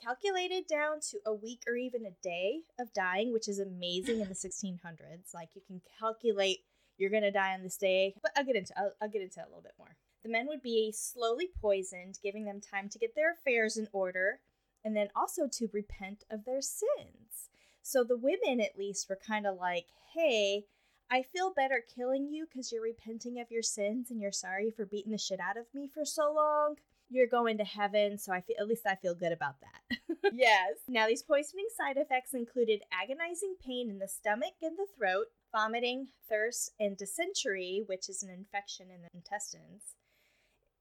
[0.00, 4.28] Calculated down to a week or even a day of dying, which is amazing in
[4.28, 5.34] the 1600s.
[5.34, 6.64] Like you can calculate
[6.96, 9.44] you're gonna die on this day, but I'll get into I'll, I'll get into it
[9.44, 9.96] a little bit more.
[10.22, 14.40] The men would be slowly poisoned, giving them time to get their affairs in order,
[14.84, 17.48] and then also to repent of their sins.
[17.82, 20.64] So the women, at least, were kind of like, hey,
[21.10, 24.86] I feel better killing you because you're repenting of your sins and you're sorry for
[24.86, 26.76] beating the shit out of me for so long.
[27.08, 29.98] You're going to heaven, so I feel at least I feel good about that.
[30.32, 30.78] yes.
[30.86, 36.08] Now these poisoning side effects included agonizing pain in the stomach and the throat, vomiting,
[36.28, 39.96] thirst, and dysentery, which is an infection in the intestines.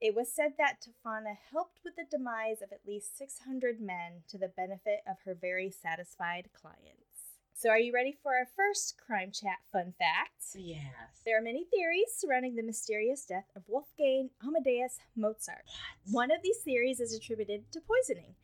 [0.02, 4.38] It was said that Tofana helped with the demise of at least 600 men to
[4.38, 7.10] the benefit of her very satisfied clients.
[7.54, 10.56] So, are you ready for our first crime chat fun fact?
[10.56, 11.20] Yes.
[11.26, 15.66] There are many theories surrounding the mysterious death of Wolfgang Amadeus Mozart.
[16.06, 16.14] What?
[16.14, 18.36] One of these theories is attributed to poisoning.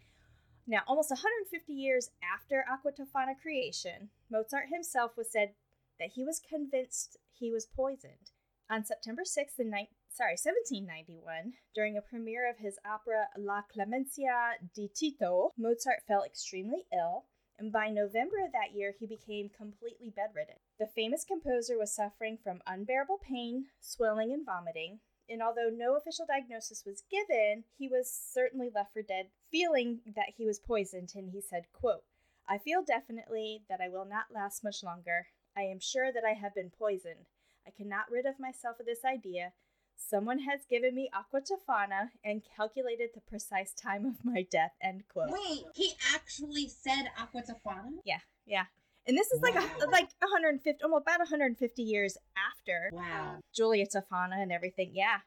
[0.68, 5.52] Now, almost 150 years after Aqua Tofana creation, Mozart himself was said
[5.98, 8.32] that he was convinced he was poisoned.
[8.70, 14.56] On September 6th, in ni- sorry, 1791, during a premiere of his opera La Clemencia
[14.74, 17.26] di Tito, Mozart fell extremely ill,
[17.60, 20.56] and by November of that year, he became completely bedridden.
[20.80, 25.00] The famous composer was suffering from unbearable pain, swelling, and vomiting,
[25.30, 30.34] and although no official diagnosis was given, he was certainly left for dead, feeling that
[30.38, 32.04] he was poisoned, and he said, quote,
[32.48, 35.28] I feel definitely that I will not last much longer.
[35.58, 37.28] I am sure that I have been poisoned.
[37.68, 39.52] I cannot rid of myself of this idea.
[39.98, 44.74] Someone has given me aqua tofana and calculated the precise time of my death.
[44.82, 45.32] End quote.
[45.32, 48.00] Wait, he actually said Aqua Tofana?
[48.04, 48.66] Yeah, yeah.
[49.08, 53.38] And this is like a, like 150, almost about 150 years after Wow.
[53.54, 54.92] Julia Tofana and everything.
[54.94, 55.20] Yeah.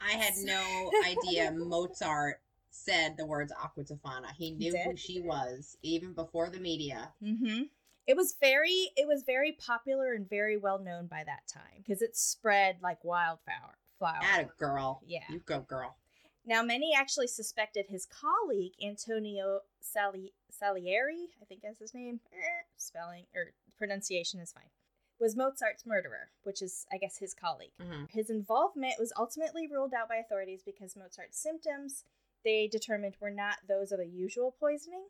[0.00, 4.32] I had no idea Mozart said the words Aqua Tofana.
[4.36, 7.12] He knew who she was even before the media.
[7.22, 7.64] Mm-hmm.
[8.06, 12.02] It was very, it was very popular and very well known by that time because
[12.02, 13.78] it spread like wildfire.
[14.04, 14.22] Flower.
[14.22, 15.00] At a girl.
[15.06, 15.20] Yeah.
[15.30, 15.96] You go, girl.
[16.46, 22.62] Now, many actually suspected his colleague Antonio Sali- Salieri, I think that's his name, eh,
[22.76, 24.68] spelling or pronunciation is fine,
[25.18, 27.72] was Mozart's murderer, which is, I guess, his colleague.
[27.80, 28.10] Mhm.
[28.10, 32.04] His involvement was ultimately ruled out by authorities because Mozart's symptoms
[32.42, 35.08] they determined were not those of a usual poisoning.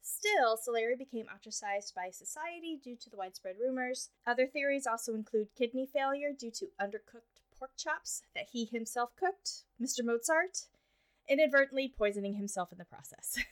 [0.00, 4.10] Still, Salieri became ostracized by society due to the widespread rumors.
[4.26, 7.31] Other theories also include kidney failure due to undercooked
[7.62, 10.04] pork chops that he himself cooked, Mr.
[10.04, 10.66] Mozart,
[11.28, 13.38] inadvertently poisoning himself in the process.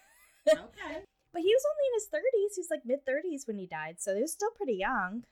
[0.48, 1.02] Okay.
[1.34, 2.54] But he was only in his 30s.
[2.56, 5.24] He was like mid 30s when he died, so he was still pretty young.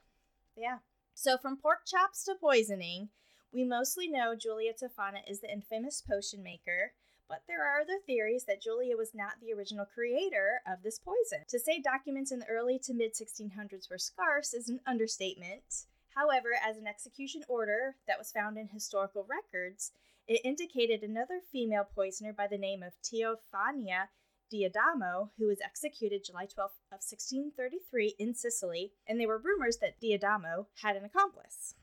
[0.55, 0.79] Yeah.
[1.15, 3.09] So from pork chops to poisoning,
[3.51, 6.93] we mostly know Julia Tofana is the infamous potion maker,
[7.27, 11.47] but there are other theories that Julia was not the original creator of this poison.
[11.49, 15.87] To say documents in the early to mid 1600s were scarce is an understatement.
[16.19, 19.93] However, as an execution order that was found in historical records,
[20.27, 24.09] it indicated another female poisoner by the name of Teofania
[24.53, 30.01] Diadamo, who was executed July 12th of 1633 in Sicily, and there were rumors that
[30.01, 31.75] Diadamo had an accomplice.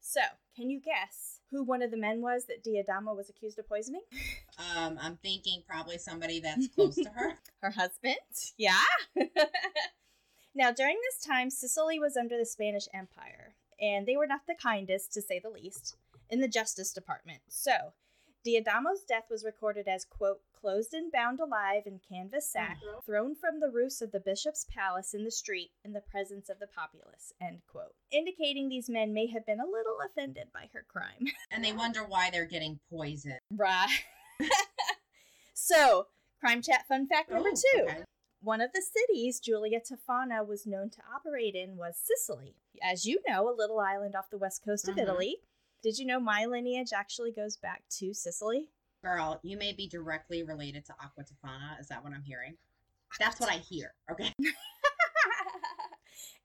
[0.00, 0.22] So,
[0.56, 4.02] can you guess who one of the men was that Diadamo was accused of poisoning?
[4.76, 7.38] Um, I'm thinking probably somebody that's close to her.
[7.62, 8.16] Her husband?
[8.58, 8.78] Yeah.
[10.54, 14.54] now, during this time, Sicily was under the Spanish Empire, and they were not the
[14.54, 15.96] kindest, to say the least,
[16.30, 17.40] in the Justice Department.
[17.48, 17.92] So,
[18.46, 23.00] Diadamo's death was recorded as, quote, closed and bound alive in canvas sack, mm-hmm.
[23.04, 26.58] thrown from the roofs of the bishop's palace in the street in the presence of
[26.60, 27.94] the populace, end quote.
[28.10, 31.26] Indicating these men may have been a little offended by her crime.
[31.50, 33.40] And they wonder why they're getting poisoned.
[33.50, 33.88] right.
[35.54, 36.06] so,
[36.40, 37.82] crime chat fun fact number two.
[37.82, 38.04] okay.
[38.42, 42.56] One of the cities Julia Tofana was known to operate in was Sicily.
[42.82, 45.02] As you know, a little island off the west coast of Mhm.
[45.02, 45.36] Italy.
[45.80, 48.68] Did you know my lineage actually goes back to Sicily?
[49.00, 51.78] Girl, you may be directly related to Aqua Tofana.
[51.80, 52.58] Is that what I'm hearing?
[53.20, 53.94] That's what I hear.
[54.10, 54.32] Okay.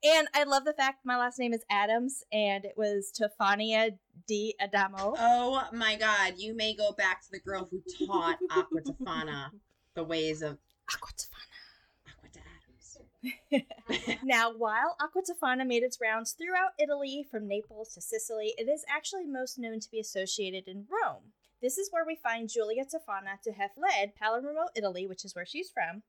[0.03, 4.53] and I love the fact my last name is Adams and it was Tofania di
[4.59, 5.15] Adamo.
[5.17, 6.37] Oh my God.
[6.37, 9.49] You may go back to the girl who taught Aqua Tofana
[9.95, 10.59] the ways of
[10.93, 11.46] Aqua Tofana.
[13.23, 14.19] Aqua de Adams.
[14.23, 18.85] Now, while Aqua Tofana made its rounds throughout Italy from Naples to Sicily, it is
[18.89, 21.33] actually most known to be associated in Rome.
[21.61, 25.45] This is where we find Julia Tofana to have fled Palermo, Italy, which is where
[25.45, 26.03] she's from.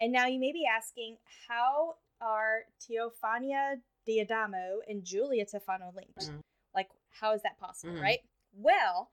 [0.00, 1.16] And now you may be asking,
[1.48, 6.18] how are Teofania Diadamo and Julia Tofano linked?
[6.30, 6.40] Mhm.
[6.74, 8.02] Like, how is that possible, Mhm.
[8.02, 8.20] right?
[8.52, 9.10] Well,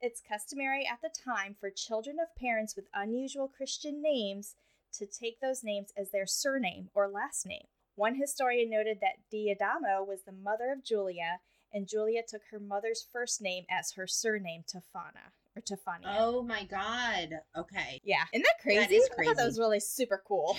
[0.00, 4.56] it's customary at the time for children of parents with unusual Christian names
[4.94, 7.66] to take those names as their surname or last name.
[7.94, 11.40] One historian noted that Diadamo was the mother of Julia,
[11.72, 16.16] and Julia took her mother's first name as her surname, Tofana or Tofania.
[16.18, 17.40] Oh my God.
[17.56, 18.00] Okay.
[18.04, 18.80] Yeah, isn't that crazy?
[18.80, 20.56] That is I thought that was really super cool.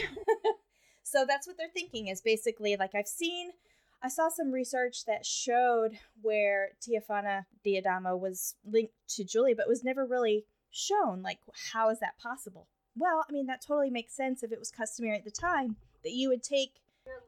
[1.03, 3.51] so that's what they're thinking is basically like I've seen,
[4.01, 9.83] I saw some research that showed where Teofana Diadamo was linked to Julia, but was
[9.83, 11.21] never really shown.
[11.21, 11.39] Like,
[11.71, 12.67] how is that possible?
[12.95, 16.11] Well, I mean, that totally makes sense if it was customary at the time that
[16.11, 16.79] you would take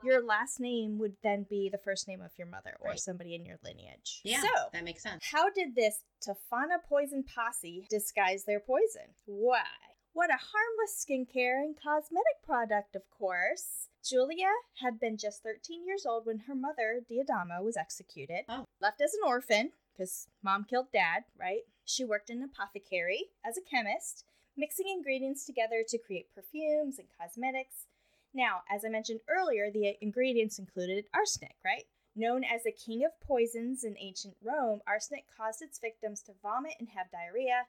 [0.03, 2.99] your last name would then be the first name of your mother or Right.
[2.99, 4.21] somebody in your lineage.
[4.23, 4.41] Yeah.
[4.41, 5.25] So, that makes sense.
[5.31, 9.15] how did this Tofana poison posse disguise their poison?
[9.25, 9.65] Why?
[10.13, 13.89] What a harmless skincare and cosmetic product, of course.
[14.01, 14.49] Julia
[14.81, 18.45] had been just 13 years old when her mother, Diadamo, was executed.
[18.47, 18.65] Oh.
[18.79, 21.63] Left as an orphan, because mom killed dad, right?
[21.83, 24.23] She worked in an apothecary as a chemist,
[24.57, 27.85] mixing ingredients together to create perfumes and cosmetics.
[28.33, 31.85] Now, as I mentioned earlier, the ingredients included arsenic, right?
[32.15, 36.75] Known as the king of poisons in ancient Rome, arsenic caused its victims to vomit
[36.79, 37.67] and have diarrhea,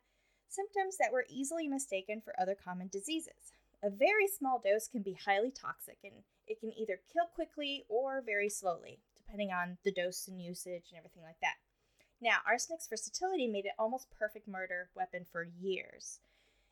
[0.48, 3.52] symptoms that were easily mistaken for other common diseases.
[3.82, 6.14] A very small dose can be highly toxic and
[6.46, 10.98] it can either kill quickly or very slowly, depending on the dose and usage and
[10.98, 11.56] everything like that.
[12.20, 16.20] Now, arsenic's versatility made it almost perfect murder weapon for years.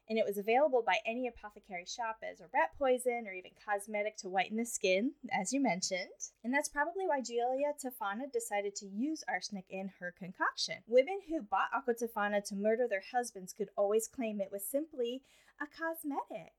[0.09, 4.17] And it was available by any apothecary shop as a rat poison or even cosmetic
[4.19, 6.11] to whiten the skin, as you mentioned.
[6.45, 10.77] And that's probably why Julia Tofana decided to use arsenic in her concoction.
[10.87, 15.23] Women who bought Aqua Tofana to murder their husbands could always claim it was simply
[15.61, 16.53] a cosmetic.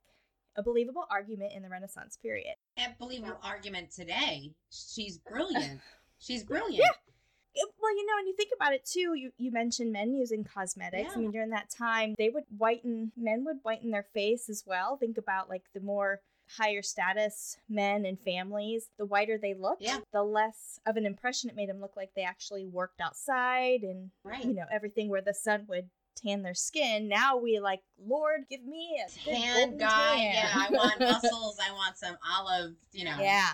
[0.58, 2.56] a believable argument in the Renaissance period.
[2.78, 4.54] A believable argument today.
[4.72, 5.82] She's brilliant.
[6.18, 6.78] She's brilliant.
[6.78, 7.14] Yeah.
[7.56, 9.14] It- well, you know, and you think about it too.
[9.16, 11.14] You you mentioned men using cosmetics.
[11.16, 14.98] I mean, during that time, they would whiten men would whiten their face as well.
[14.98, 16.22] Think about like the more
[16.58, 20.00] higher status men and families, the whiter they looked, Yeah.
[20.12, 24.12] the less of an impression it made them look like they actually worked outside and
[24.24, 24.46] Right.
[24.46, 27.08] you know everything where the sun would tan their skin.
[27.10, 30.16] Now we like, Lord, give me a Tan guy.
[30.18, 30.34] tan.
[30.34, 31.00] Yeah, I want
[31.34, 31.60] muscles.
[31.60, 33.18] I want some olive, you know.
[33.20, 33.54] Yeah.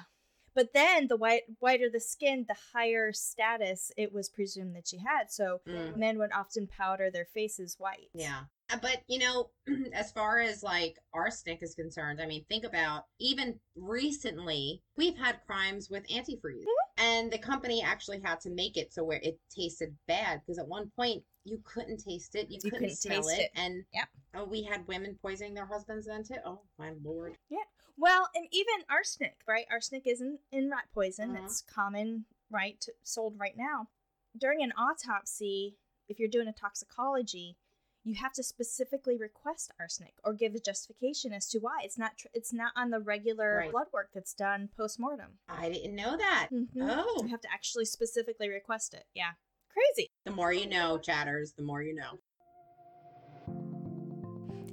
[0.54, 4.98] But then the white whiter the skin, the higher status it was presumed that she
[4.98, 5.32] had.
[5.32, 5.96] So Mm.
[5.98, 8.10] men would often powder their faces white.
[8.14, 8.44] Yeah.
[8.70, 9.50] Uh, But, you know,
[9.94, 15.40] as far as like arsenic is concerned, I mean, think about even recently, we've had
[15.46, 16.66] crimes with antifreeze.
[16.98, 20.68] And the company actually had to make it so where it tasted bad because at
[20.68, 23.44] one point you couldn't taste it, you, You couldn't, couldn't smell taste it.
[23.44, 23.52] it.
[23.56, 24.08] And Yep.
[24.36, 26.36] oh, we had women poisoning their husbands then too.
[26.46, 27.36] Oh, my lord.
[28.02, 29.68] Well, and even arsenic, right?
[29.70, 31.36] Arsenic isn't in rat poison.
[31.36, 31.44] Mhm.
[31.46, 32.82] It's common, right?
[32.82, 33.90] To, sold right now.
[34.36, 37.58] During an autopsy, if you're doing a toxicology,
[38.04, 41.82] you have to specifically request arsenic or give a justification as to why.
[41.84, 43.72] It's not tr- it's not on the regular Right.
[43.72, 45.38] blood work that's done post mortem.
[45.48, 46.50] I didn't know that.
[46.52, 46.82] Mm-hmm.
[46.82, 47.22] Oh.
[47.22, 49.06] You have to actually specifically request it.
[49.14, 49.34] Yeah.
[49.70, 50.10] Crazy.
[50.26, 52.20] The more you know, chatters, the more you know.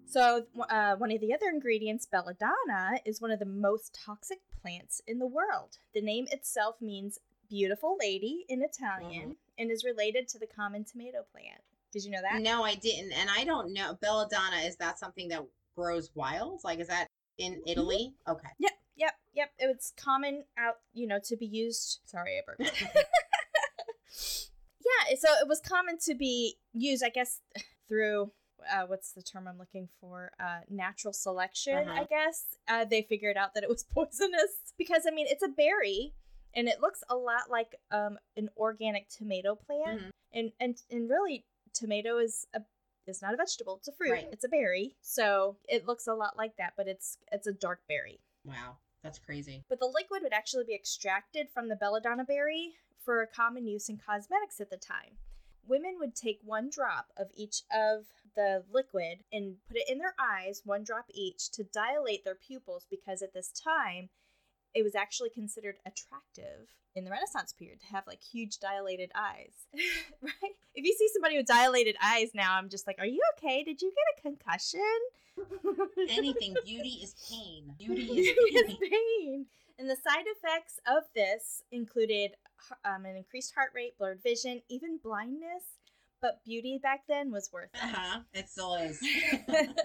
[0.07, 5.01] So, uh, one of the other ingredients, belladonna, is one of the most toxic plants
[5.05, 5.79] in the world.
[5.93, 11.25] The name itself means beautiful lady in Italian and is related to the common tomato
[11.31, 11.61] plant.
[11.91, 12.41] Did you know that?
[12.41, 13.11] No, I didn't.
[13.11, 13.97] And I don't know.
[14.01, 16.61] Belladonna, is that something that grows wild?
[16.63, 18.13] Like, is that in Italy?
[18.27, 18.47] Okay.
[18.59, 19.51] Yep, yep, yep.
[19.59, 21.99] It's common out, you know, to be used.
[22.05, 22.81] Sorry, I burped.
[24.81, 27.41] yeah, so it was common to be used, I guess,
[27.87, 28.31] through
[28.71, 30.31] uh, what's the term I'm looking for?
[30.39, 32.05] Uh, natural selection, I Uh-huh.
[32.09, 32.57] guess.
[32.67, 36.13] Uh, they figured out that it was poisonous because, I mean, it's a berry
[36.53, 40.01] and it looks a lot like um, an organic tomato plant.
[40.01, 40.09] Mhm.
[40.33, 42.61] And, and, and really, tomato is a
[43.05, 44.11] is not a vegetable; it's a fruit.
[44.11, 44.27] Right.
[44.33, 47.79] It's a berry, so it looks a lot like that, but it's it's a dark
[47.87, 48.19] berry.
[48.43, 48.79] Wow.
[49.01, 49.63] That's crazy.
[49.69, 52.73] But the liquid would actually be extracted from the belladonna berry
[53.05, 55.17] for common use in cosmetics at the time.
[55.67, 60.15] Women would take one drop of each of the liquid and put it in their
[60.19, 64.09] eyes, one drop each, to dilate their pupils because at this time
[64.73, 69.53] it was actually considered attractive in the Renaissance period to have like huge dilated eyes.
[70.21, 70.55] right?
[70.75, 73.63] If you see somebody with dilated eyes now, I'm just like, are you okay?
[73.63, 74.79] Did you get a concussion?
[76.09, 76.55] Anything.
[76.65, 77.73] Beauty is pain.
[77.77, 78.89] Beauty is Beauty is pain.
[78.91, 79.45] pain.
[79.79, 82.31] And the side effects of this included
[82.85, 85.63] um, an increased heart rate, blurred vision, even blindness.
[86.21, 87.83] But beauty back then was worth it.
[87.83, 88.21] Uh-huh.
[88.33, 88.99] It still is.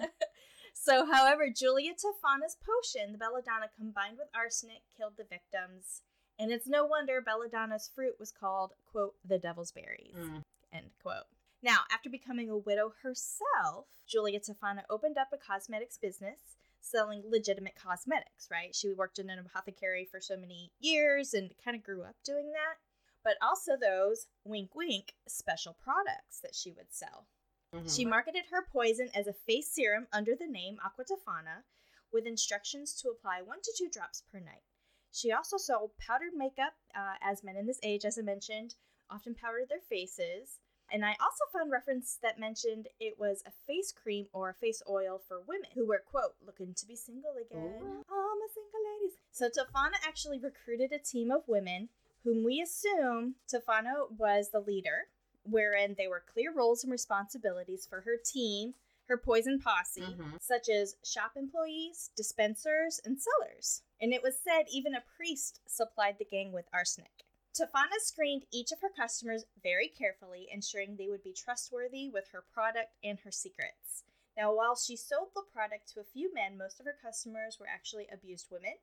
[0.73, 6.01] so, however, Julia Tofana's potion, the belladonna combined with arsenic, killed the victims.
[6.39, 10.15] And it's no wonder belladonna's fruit was called, quote, the devil's berries.
[10.17, 10.41] Mm.
[10.73, 11.25] End quote.
[11.61, 17.75] Now, after becoming a widow herself, Julia Tofana opened up a cosmetics business selling legitimate
[17.75, 18.75] cosmetics, right?
[18.75, 22.51] She worked in an apothecary for so many years and kind of grew up doing
[22.51, 22.77] that.
[23.23, 27.25] but also those wink wink special products that she would sell.
[27.73, 27.95] Mhm.
[27.95, 31.63] She marketed her poison as a face serum under the name Aqua Tofana
[32.11, 34.65] with instructions to apply one to two drops per night.
[35.09, 38.75] She also sold powdered makeup, uh, as men in this age, as I mentioned,
[39.09, 40.59] often powdered their faces.
[40.93, 44.83] And I also found reference that mentioned it was a face cream or a face
[44.87, 47.81] oil for women who were, quote, looking to be single again.
[47.81, 48.05] Ooh.
[48.11, 49.17] All my single ladies.
[49.31, 51.89] So Tofana actually recruited a team of women
[52.23, 55.07] whom we assume Tofana was the leader,
[55.49, 58.75] wherein they were clear roles and responsibilities for her team,
[59.07, 60.39] her poison posse, Mhm.
[60.41, 63.81] such as shop employees, dispensers, and sellers.
[63.99, 67.25] And it was said even a priest supplied the gang with arsenic.
[67.53, 72.43] Tofana screened each of her customers very carefully, ensuring they would be trustworthy with her
[72.53, 74.03] product and her secrets.
[74.35, 77.67] Now, while she sold the product to a few men, most of her customers were
[77.67, 78.73] actually abused women.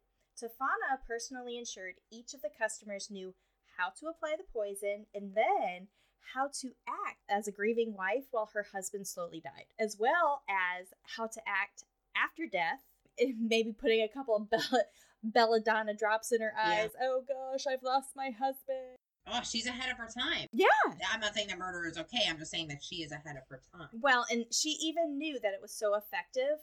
[0.41, 3.35] Tofana personally ensured each of the customers knew
[3.77, 5.89] how to apply the poison and then
[6.35, 10.95] how to act as a grieving wife while her husband slowly died, as well as
[11.17, 11.83] how to act
[12.15, 12.85] after death,
[13.37, 14.85] maybe putting a couple of Bella,
[15.23, 16.71] belladonna drops in her Yeah.
[16.85, 16.91] eyes.
[17.01, 18.97] Oh gosh, I've lost my husband.
[19.27, 20.47] Oh, she's ahead of her time.
[20.53, 20.67] Yeah.
[21.13, 22.27] I'm not saying that murder is okay.
[22.29, 23.89] I'm just saying that she is ahead of her time.
[23.93, 26.59] Well, and she even knew that it was so effective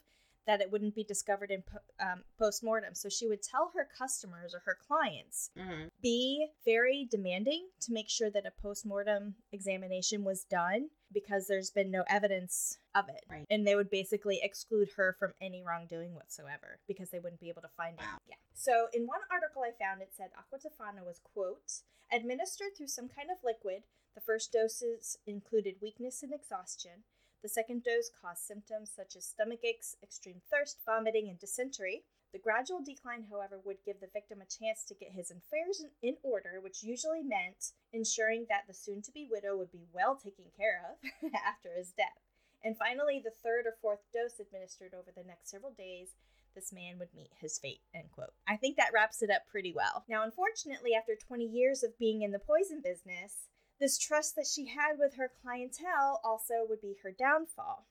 [0.48, 2.96] that it wouldn't be discovered in po- um, post mortem.
[2.96, 8.08] So she would tell her customers or her clients hmm be very demanding to make
[8.10, 13.24] sure that a post-mortem examination was done because there's been no evidence of it.
[13.30, 13.46] Right.
[13.50, 17.64] and they would basically exclude her from any wrongdoing whatsoever because they wouldn't be able
[17.64, 18.06] to find it.
[18.28, 18.36] Yeah.
[18.54, 21.82] So in one article i found it said aqua tofana was quote
[22.14, 23.84] administered through some kind of liquid.
[24.16, 27.04] The first doses included weakness and exhaustion
[27.42, 32.40] the second dose caused symptoms such as stomach aches extreme thirst vomiting and dysentery the
[32.40, 36.60] gradual decline, however, would give the victim a chance to get his affairs in- order,
[36.62, 40.84] which usually meant ensuring that the soon to be widow would be well taken care
[40.84, 42.20] of after his death.
[42.64, 46.16] And finally, the third or fourth dose administered over the next several days,
[46.54, 47.82] this man would meet his fate.
[47.94, 48.34] End quote.
[48.48, 50.04] I think that wraps it up pretty well.
[50.10, 53.48] Now, unfortunately, after 20 years of being in the poison business,
[53.80, 57.88] this trust that she had with her clientele also would be her downfall.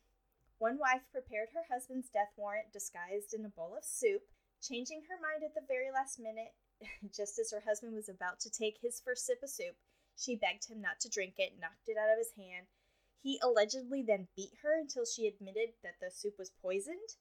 [0.59, 4.22] One wife prepared her husband's death warrant disguised in a bowl of soup,
[4.62, 6.55] changing her mind at the very last minute.
[7.14, 9.76] Just as her husband was about to take his first sip of soup,
[10.16, 12.66] she begged him not to drink it, knocked it out of his hand.
[13.22, 17.16] He allegedly then beat her until she admitted that the soup was poisoned,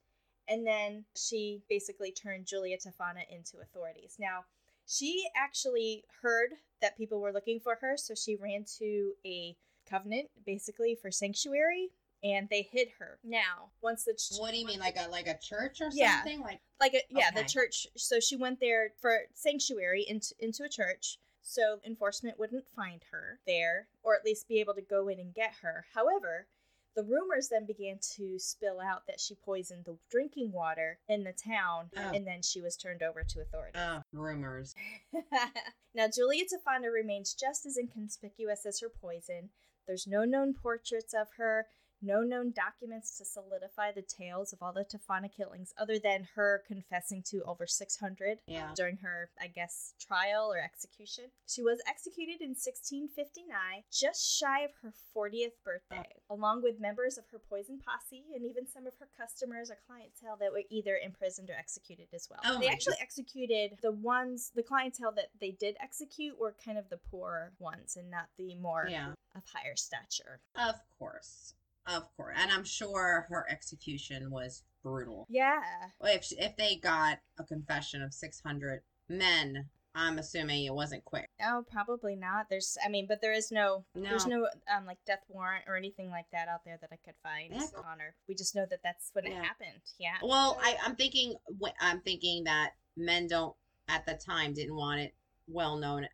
[0.48, 4.16] and then she basically turned Julia Tofana into authorities.
[4.20, 4.46] Now,
[4.88, 9.56] she actually heard that people were looking for her, so she ran to a
[9.90, 11.90] covenant basically for sanctuary
[12.24, 13.20] and they hid her.
[13.24, 16.18] Now, once the ch- What do you mean, like a like a church or Yeah.
[16.18, 16.42] something?
[16.42, 17.88] Like like a, yeah, the church.
[17.96, 23.40] So she went there for sanctuary into into a church, so enforcement wouldn't find her
[23.46, 25.86] there, or at least be able to go in and get her.
[25.94, 26.48] However,
[26.96, 31.34] the rumors then began to spill out that she poisoned the drinking water in the
[31.34, 32.12] town, Oh.
[32.14, 33.76] and then she was turned over to authorities.
[33.80, 34.74] uh, rumors.
[35.94, 39.50] now, Julia Tofana remains just as inconspicuous as her poison.
[39.88, 41.68] There's no known portraits of her,
[42.06, 46.64] no known documents to solidify the tales of all the Tofana killings, other than her
[46.68, 48.74] confessing to over 600 Yeah.
[48.76, 51.26] during her, I guess, trial or execution.
[51.48, 57.26] She was executed in 1659, just shy of her 40th birthday, along with members of
[57.32, 61.50] her poison posse and even some of her customers or clientele that were either imprisoned
[61.50, 62.40] or executed as well.
[62.46, 66.90] Oh they actually executed the ones, the clientele that they did execute were kind of
[66.90, 69.14] the poor ones and not the more Yeah.
[69.36, 70.40] of higher stature.
[70.56, 71.54] Of course.
[71.88, 72.36] Of course.
[72.40, 75.26] And I'm sure her execution was brutal.
[75.30, 75.62] Yeah.
[76.02, 81.30] If if they got a confession of 600 men, I'm assuming it wasn't quick.
[81.42, 82.48] Oh, probably not.
[82.50, 84.10] There's, I mean, but there is no, No.
[84.10, 87.16] there's no um like death warrant or anything like that out there that I could
[87.24, 87.80] find Yeah.
[87.90, 88.16] on her.
[88.28, 89.82] We just know that that's when it happened.
[90.00, 90.18] Yeah.
[90.24, 91.36] Well, I, I'm thinking
[91.80, 93.56] I'm thinking that men don't
[93.88, 95.14] at the time didn't want it
[95.48, 96.08] well known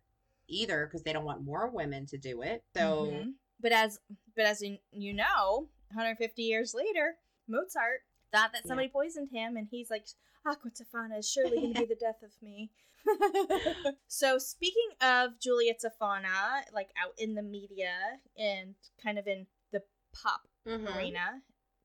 [0.47, 2.63] either because they don't want more women to do it.
[2.76, 3.34] So Mhm.
[3.59, 3.99] but as,
[4.41, 7.15] but as you, you know, 150 years later,
[7.47, 8.01] Mozart
[8.33, 10.05] thought that somebody poisoned him, and he's like,
[10.47, 12.71] Aqua Tofana is surely going to be the death of me.
[14.07, 17.93] so speaking of Julia Tofana, like out in the media
[18.37, 19.81] and kind of in the
[20.13, 20.95] pop Mhm.
[20.95, 21.41] arena.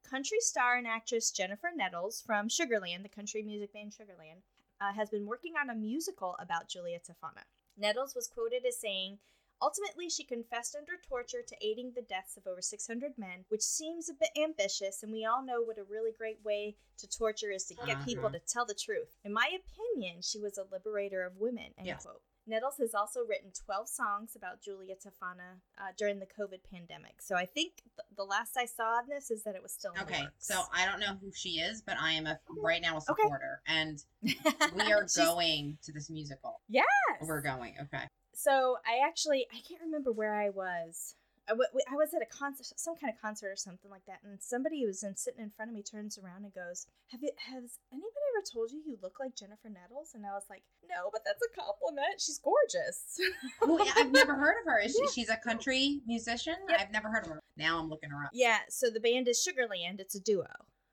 [0.08, 4.42] Country star and actress Jennifer Nettles from Sugarland, the country music band Sugarland,
[4.80, 7.44] uh, has been working on a musical about Julia Tofana.
[7.76, 9.18] Nettles was quoted as saying,
[9.62, 14.08] Ultimately, she confessed under torture to aiding the deaths of over 600 men, which seems
[14.10, 17.64] a bit ambitious, and we all know what a really great way to torture is
[17.66, 18.34] to get people Uh-huh.
[18.38, 19.16] to tell the truth.
[19.24, 21.72] In my opinion, she was a liberator of women.
[21.78, 22.02] End Yes.
[22.04, 22.22] quote.
[22.48, 27.20] Nettles has also written 12 songs about Julia Tofana uh, during the COVID pandemic.
[27.20, 29.92] So I think th- the last I saw on this is that it was still
[29.94, 30.46] in Okay, works.
[30.46, 33.04] so I don't know who she is, but I am a right now a Okay.
[33.22, 36.60] supporter, and we are going to this musical.
[36.68, 36.86] Yes.
[37.20, 37.74] We're going.
[37.80, 38.06] Okay.
[38.38, 41.14] So I actually I can't remember where I was.
[41.48, 44.18] I, w- I was at a concert, some kind of concert or something like that,
[44.24, 47.22] and somebody who was in, sitting in front of me turns around and goes, "Have
[47.22, 50.64] you has anybody ever told you you look like Jennifer Nettles?" And I was like,
[50.90, 52.20] "No, but that's a compliment.
[52.20, 53.20] She's gorgeous."
[53.62, 54.80] Oh, yeah, I've never heard of her.
[54.80, 55.06] Is Yeah.
[55.06, 55.20] she?
[55.22, 56.56] She's a country musician.
[56.68, 56.80] Yep.
[56.80, 57.42] I've never heard of her.
[57.56, 58.30] Now I'm looking her up.
[58.34, 58.58] yeah.
[58.68, 60.00] So the band is Sugarland.
[60.00, 60.46] It's a duo.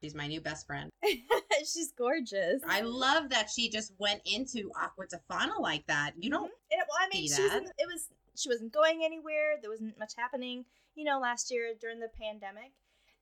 [0.03, 0.89] She's my new best friend.
[1.59, 2.61] She's gorgeous.
[2.67, 6.11] I love that she just went into Aqua Tofana like that.
[6.19, 6.45] You don't.
[6.45, 6.71] Mm-hmm.
[6.71, 9.55] And it, well, I mean, see she it was she wasn't going anywhere.
[9.61, 12.73] There wasn't much happening, you know, last year during the pandemic.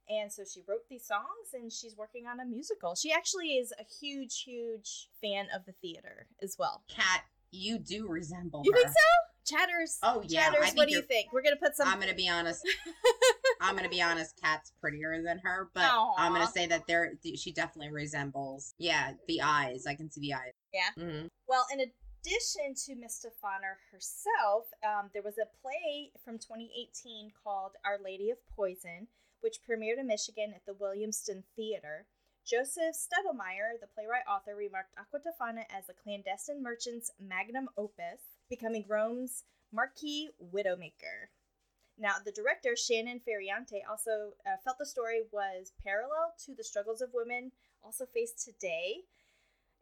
[0.10, 2.96] And so she wrote these songs and she's working on a musical.
[2.96, 6.82] She actually is a huge, huge fan of the theater as well.
[6.90, 7.22] Kat,
[7.52, 8.78] you do resemble You her.
[8.80, 9.56] think so?
[9.56, 10.00] Chatters.
[10.02, 10.50] Oh yeah.
[10.50, 11.32] Chatters, what do you think?
[11.32, 12.62] We're gonna put some I'm gonna be honest.
[13.62, 14.40] I'm gonna be honest.
[14.42, 15.84] Kat's prettier than her, but
[16.18, 18.74] I'm gonna say that there she definitely resembles.
[18.78, 19.86] Yeah, the eyes.
[19.88, 20.54] I can see the eyes.
[20.74, 20.90] Yeah.
[20.98, 27.32] hmm Well, in addition to Miss Stefana herself, um, there was a play from 2018
[27.44, 29.08] called Our Lady of Poison,
[29.42, 32.06] which premiered in Michigan at the Williamston Theater.
[32.46, 38.84] Joseph Zettelmaier, the playwright author, remarked Aqua Tofana as a clandestine merchant's magnum opus, becoming
[38.88, 41.30] Rome's marquee widowmaker.
[42.02, 47.00] Now, the director, Shannon Ferrante, also uh, felt the story was parallel to the struggles
[47.02, 47.52] of women
[47.84, 49.02] also faced today.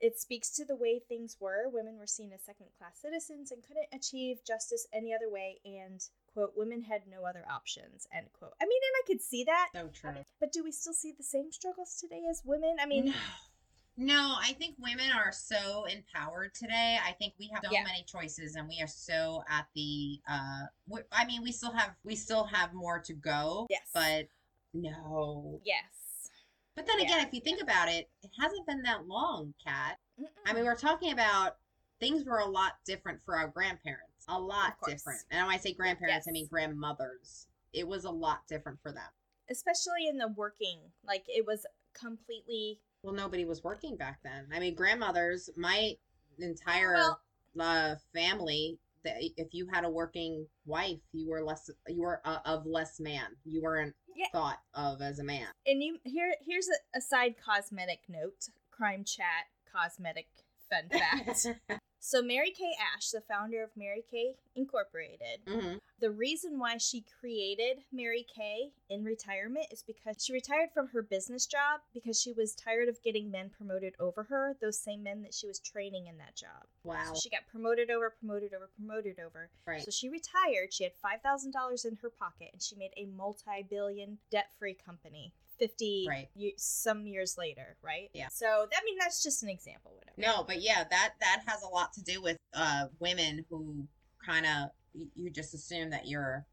[0.01, 1.69] It speaks to the way things were.
[1.71, 6.01] Women were seen as second class citizens and couldn't achieve justice any other way, and,
[6.33, 8.53] quote, women had no other options, end quote.
[8.61, 10.23] I mean, and I could see that, So true.
[10.39, 12.77] but do we still see the same struggles today as women?
[12.81, 13.13] I mean, no.
[14.01, 16.97] No, I think women are so empowered today.
[17.05, 17.83] I think we have so Yeah.
[17.83, 20.21] many choices, and we are so at the.
[20.27, 20.67] uh
[21.11, 23.67] I mean, we still have we still have more to go.
[23.69, 23.89] Yes.
[23.93, 24.27] but
[24.73, 25.59] no.
[25.65, 26.29] yes.
[26.75, 29.97] But then again, if you think about it, it hasn't been that long, Kat.
[30.17, 30.27] Mm-mm.
[30.45, 31.57] I mean, we're talking about
[31.99, 34.23] things were a lot different for our grandparents.
[34.29, 35.19] A lot different.
[35.29, 37.47] And when I say grandparents, I mean grandmothers.
[37.73, 39.11] It was a lot different for them.
[39.49, 42.79] especially in the working, like, it was completely.
[43.03, 44.47] Well, nobody was working back then.
[44.53, 45.93] I mean, grandmothers, my
[46.37, 47.19] entire Well-
[47.59, 52.39] uh, family, that if you had a working wife, you were less, you were uh,
[52.45, 53.35] of less man.
[53.45, 54.27] You weren't Yeah.
[54.33, 55.47] thought of as a man.
[55.65, 60.27] And you here here's a, a side cosmetic note crime chat cosmetic
[60.69, 61.47] fun fact
[61.99, 67.03] so mary kay ash the founder of mary kay incorporated hmm the reason why she
[67.19, 72.31] created mary kay in retirement is because she retired from her business job because she
[72.31, 76.07] was tired of getting men promoted over her those same men that she was training
[76.07, 77.03] in that job Wow.
[77.13, 79.83] so she got promoted over promoted over promoted over Right.
[79.83, 80.71] so she retired.
[80.73, 85.33] She had five thousand dollars in her pocket, and she made a multi-billion debt-free company.
[85.59, 86.29] Fifty Right.
[86.35, 88.09] ye- some years later, right?
[88.13, 88.29] Yeah.
[88.29, 89.91] So I mean, that's just an example.
[89.95, 90.15] Whatever.
[90.21, 93.87] No, but yeah, that that has a lot to do with uh women who
[94.25, 94.69] kind of
[95.15, 96.45] you just assume that you're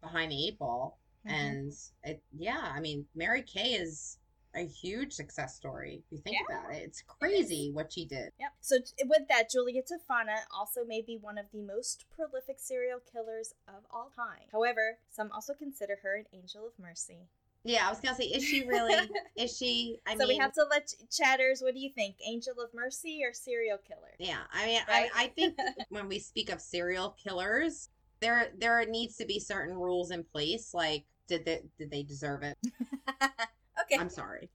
[0.00, 1.30] behind the eight ball, Mhm.
[1.32, 1.72] and
[2.04, 4.16] it yeah, I mean Mary Kay is
[4.52, 6.02] a huge success story.
[6.06, 6.56] If you think Yeah.
[6.58, 8.32] about it, it's crazy what she did.
[8.40, 8.52] Yep.
[8.60, 13.54] So with that, Julia Tofana also may be one of the most prolific serial killers
[13.68, 14.48] of all time.
[14.50, 17.28] However, some also consider her an angel of mercy.
[17.64, 19.10] Yeah, I was gonna say, is she really?
[19.36, 19.98] is she?
[20.06, 21.60] I so mean, we have to let ch- chatters.
[21.60, 24.14] What do you think, angel of mercy or serial killer?
[24.18, 25.10] yeah, I mean, Right?
[25.14, 25.56] I I think
[25.90, 27.90] when we speak of serial killers,
[28.20, 30.72] there there needs to be certain rules in place.
[30.72, 32.56] Like, did they did they deserve it?
[33.22, 33.96] okay.
[33.98, 34.48] I'm sorry.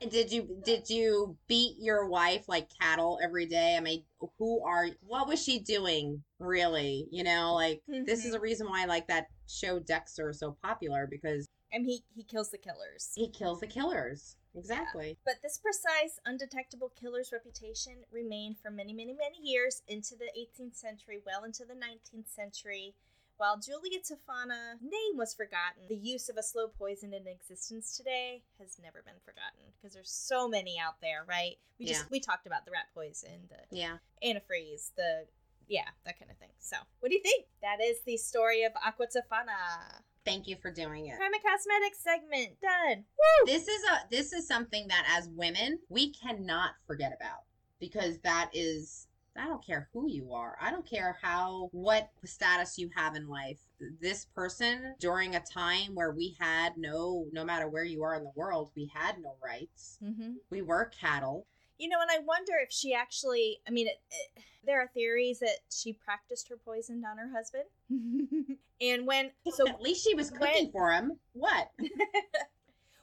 [0.00, 3.76] Did- Did you did you beat your wife like cattle every day?
[3.76, 4.04] I mean,
[4.38, 7.06] who are what was she doing really?
[7.10, 8.36] You know, like this is mm-hmm.
[8.36, 12.50] a reason why like that show Dexter is so popular because and he he kills
[12.50, 13.12] the killers.
[13.14, 14.36] he kills the killers.
[14.54, 15.16] Exactly.
[15.24, 20.74] But this precise, undetectable killer's reputation remained for many, many, many years into the 18th
[20.74, 22.94] century, well into the 19th century.
[23.40, 28.42] While Julia Tofana name was forgotten, the use of a slow poison in existence today
[28.58, 31.56] has never been forgotten because there's so many out there, right?
[31.78, 32.08] We just Yeah.
[32.10, 33.96] we talked about the rat poison, the Yeah.
[34.22, 35.26] antifreeze, the
[35.68, 36.52] yeah, that kind of thing.
[36.58, 37.46] So, what do you think?
[37.62, 40.02] That is the story of Aqua Tofana.
[40.26, 41.16] Thank you for doing it.
[41.16, 43.06] Crime and Cosmetics segment done.
[43.46, 47.44] This is a this is something that as women we cannot forget about
[47.78, 50.56] because that is I don't care who you are.
[50.60, 53.58] I don't care how what status you have in life.
[54.00, 58.24] This person during a time where we had no no matter where you are in
[58.24, 59.98] the world, we had no rights.
[60.04, 60.32] Mm-hmm.
[60.50, 61.46] We were cattle.
[61.78, 65.38] You know, and I wonder if she actually, I mean, it, it, there are theories
[65.38, 67.64] that she practiced her poison on her husband.
[68.82, 71.18] and when, so, At least she was cooking when- for him.
[71.32, 71.70] What?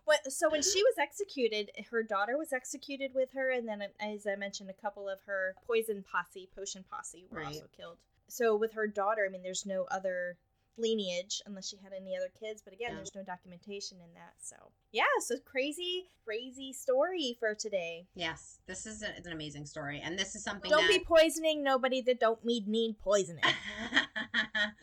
[0.07, 3.51] what, so when she was executed, her daughter was executed with her.
[3.51, 7.47] And then, as I mentioned, a couple of her poison posse, potion posse were Right.
[7.47, 7.97] also killed.
[8.29, 10.37] So with her daughter, I mean, there's no other
[10.77, 12.61] lineage unless she had any other kids.
[12.61, 12.95] But again, Yeah.
[12.97, 14.33] there's no documentation in that.
[14.41, 14.55] So,
[14.91, 18.07] yeah, so crazy, crazy story for today.
[18.15, 21.63] Yes, this is a, an amazing story, and this is something Don't that be poisoning
[21.63, 23.43] nobody that don't need need poisoning.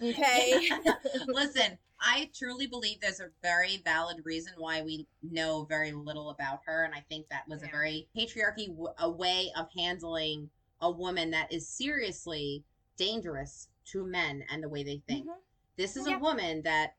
[0.02, 0.68] Okay.
[1.26, 6.60] Listen, I truly believe there's a very valid reason why we know very little about
[6.66, 10.90] her, and I think that was a very patriarchy w- a way of handling a
[10.90, 12.64] woman that is seriously
[12.96, 15.26] dangerous to men and the way they think.
[15.26, 15.34] Mhm.
[15.76, 16.16] This is Yeah.
[16.16, 16.96] a woman that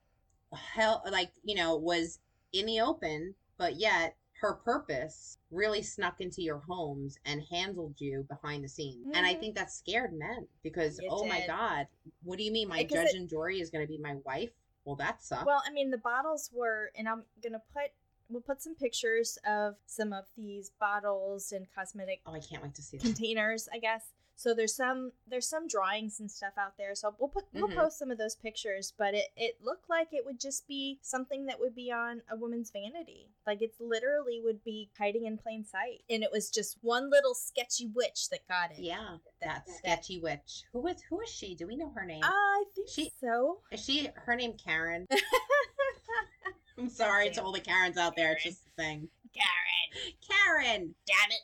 [0.53, 2.19] hell like, you know, was
[2.53, 8.23] in the open, but yet her purpose really snuck into your homes and handled you
[8.23, 9.07] behind the scenes.
[9.13, 9.39] And I Mhm.
[9.39, 11.87] think that scared men because It oh my god,
[12.23, 14.51] what do you mean my judge it- and jury is going to be my wife?
[14.83, 15.45] Well, that sucks.
[15.45, 17.91] Well, I mean, the bottles were, and I'm gonna put
[18.27, 22.73] we'll put some pictures of some of these bottles and cosmetic oh, I can't wait
[22.75, 23.03] to see that.
[23.03, 24.13] containers, I guess.
[24.37, 26.93] So there's some there's some drawings and stuff out there.
[26.93, 27.75] So we'll put we'll Mhm.
[27.75, 31.45] post some of those pictures, but it it looked like it would just be something
[31.45, 33.29] that would be on a woman's vanity.
[33.47, 36.03] Like it's literally would be hiding in plain sight.
[36.09, 38.79] And it was just one little sketchy witch that got it.
[38.79, 40.63] Yeah, That- that sketchy witch.
[40.73, 41.55] Who is who is she?
[41.55, 42.23] Do we know her name?
[42.23, 43.61] I think She- so.
[43.71, 45.07] is she her name Karen?
[46.77, 48.33] I'm sorry to all the Karens out there.
[48.33, 49.09] It's just a thing.
[49.33, 50.13] Karen.
[50.21, 50.95] Karen.
[51.05, 51.41] Damn it,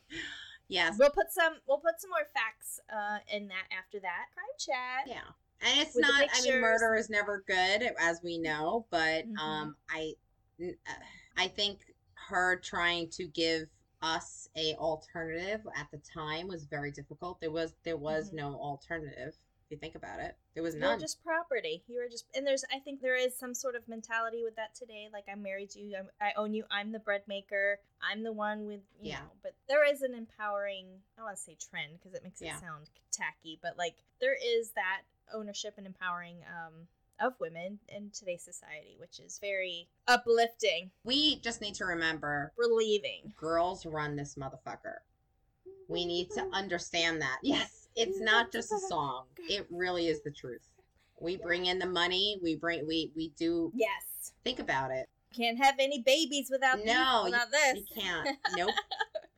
[0.70, 0.96] yes.
[0.98, 4.26] We'll put some we'll put some more facts uh in that after that.
[4.34, 5.06] Crime chat.
[5.06, 5.32] Yeah.
[5.62, 6.24] And it's not.
[6.32, 8.86] I mean, murder is never good, as we know.
[8.90, 9.38] But Mhm.
[9.38, 10.14] um, I,
[10.62, 10.92] uh,
[11.36, 11.80] I think
[12.14, 13.68] her trying to give
[14.02, 17.38] us a alternative at the time was very difficult.
[17.40, 18.34] There was there was Mhm.
[18.34, 19.36] no alternative.
[19.70, 20.98] If you think about it, there was none.
[20.98, 21.84] just property.
[21.86, 24.74] You were just, and there's, I think there is some sort of mentality with that
[24.74, 25.08] today.
[25.12, 28.66] Like I'm married you, I'm, I own you, I'm the bread maker, I'm the one
[28.66, 29.20] with, you Yeah.
[29.20, 29.30] know.
[29.44, 32.58] But there is an empowering, I want to say trend because it makes it Yeah.
[32.58, 35.02] sound tacky, but like there is that
[35.32, 36.88] ownership and empowering um,
[37.20, 43.34] of women in today's society, which is very uplifting, we just need to remember, relieving.
[43.36, 44.96] girls run this motherfucker.
[45.86, 47.38] We need to understand that.
[47.42, 49.24] Yes, it's not just a song.
[49.48, 50.62] It really is the truth.
[51.20, 52.38] We bring in the money.
[52.42, 54.32] We bring we we do Yes.
[54.44, 55.08] think about it.
[55.36, 57.78] Can't have any babies without these- No, without this.
[57.78, 58.38] You can't.
[58.56, 58.70] Nope.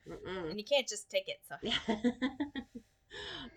[0.09, 0.49] Mm-mm.
[0.49, 1.39] and you can't just take it.
[1.47, 1.55] So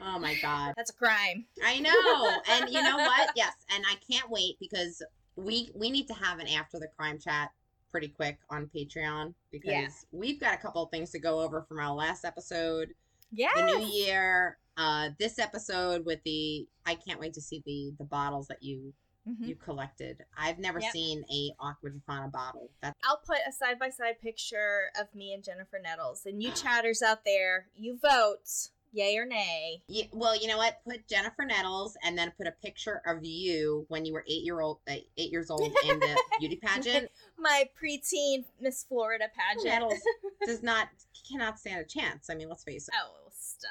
[0.00, 0.74] oh my god.
[0.76, 1.44] that's a crime.
[1.64, 2.30] I know.
[2.50, 3.30] And you know what?
[3.34, 5.02] Yes, and I can't wait because
[5.36, 7.50] we we need to have an after the crime chat
[7.90, 9.88] pretty quick on Patreon because Yeah.
[10.12, 12.94] we've got a couple of things to go over from our last episode.
[13.32, 13.48] Yeah.
[13.56, 18.04] the new year uh this episode with the i can't wait to see the the
[18.04, 18.92] bottles that you
[19.28, 19.48] Mhm.
[19.48, 20.92] you collected i've never Yep.
[20.92, 25.32] seen a Aqua Tofana bottle that I'll put a side by side picture of me
[25.34, 29.82] and Jennifer Nettles, and you chatters out there, you vote, yay or nay.
[29.88, 33.84] yeah, well you know what put jennifer nettles and then put a picture of you
[33.88, 37.68] when you were eight year old uh, eight years old in the beauty pageant My
[37.82, 39.64] preteen Miss Florida pageant.
[39.66, 40.00] nettles
[40.46, 40.86] does not
[41.28, 43.70] cannot stand a chance i mean let's face it oh, stop.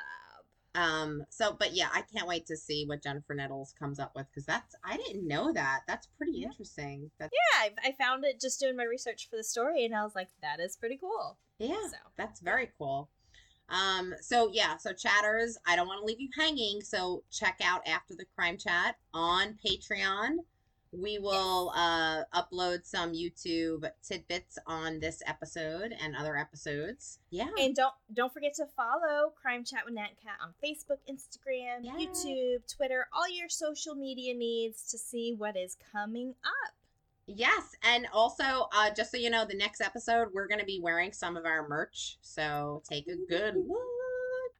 [0.76, 4.28] Um so but yeah i can't wait to see what jennifer nettles comes up with
[4.30, 6.48] because that's i didn't know that that's pretty Yeah.
[6.48, 9.96] interesting that's Yeah, I, I found it just doing my research for the story, and
[9.96, 11.38] I was like, that is pretty cool.
[11.60, 11.98] Yeah, So.
[12.18, 13.10] that's very cool.
[13.70, 16.82] Um, so yeah, so chatters, I don't want to leave you hanging.
[16.82, 20.38] So check out after the crime chat on Patreon.
[21.02, 27.20] We will uh upload some YouTube tidbits on this episode and other episodes.
[27.30, 27.50] Yeah.
[27.60, 31.94] And don't don't forget to follow Crime Chat with Nat Kat on Facebook, Instagram, Yeah.
[31.94, 36.74] YouTube, Twitter, all your social media needs to see what is coming up.
[37.28, 41.12] Yes, and also uh just so you know, the next episode we're gonna be wearing
[41.12, 42.18] some of our merch.
[42.22, 43.82] So take a good look.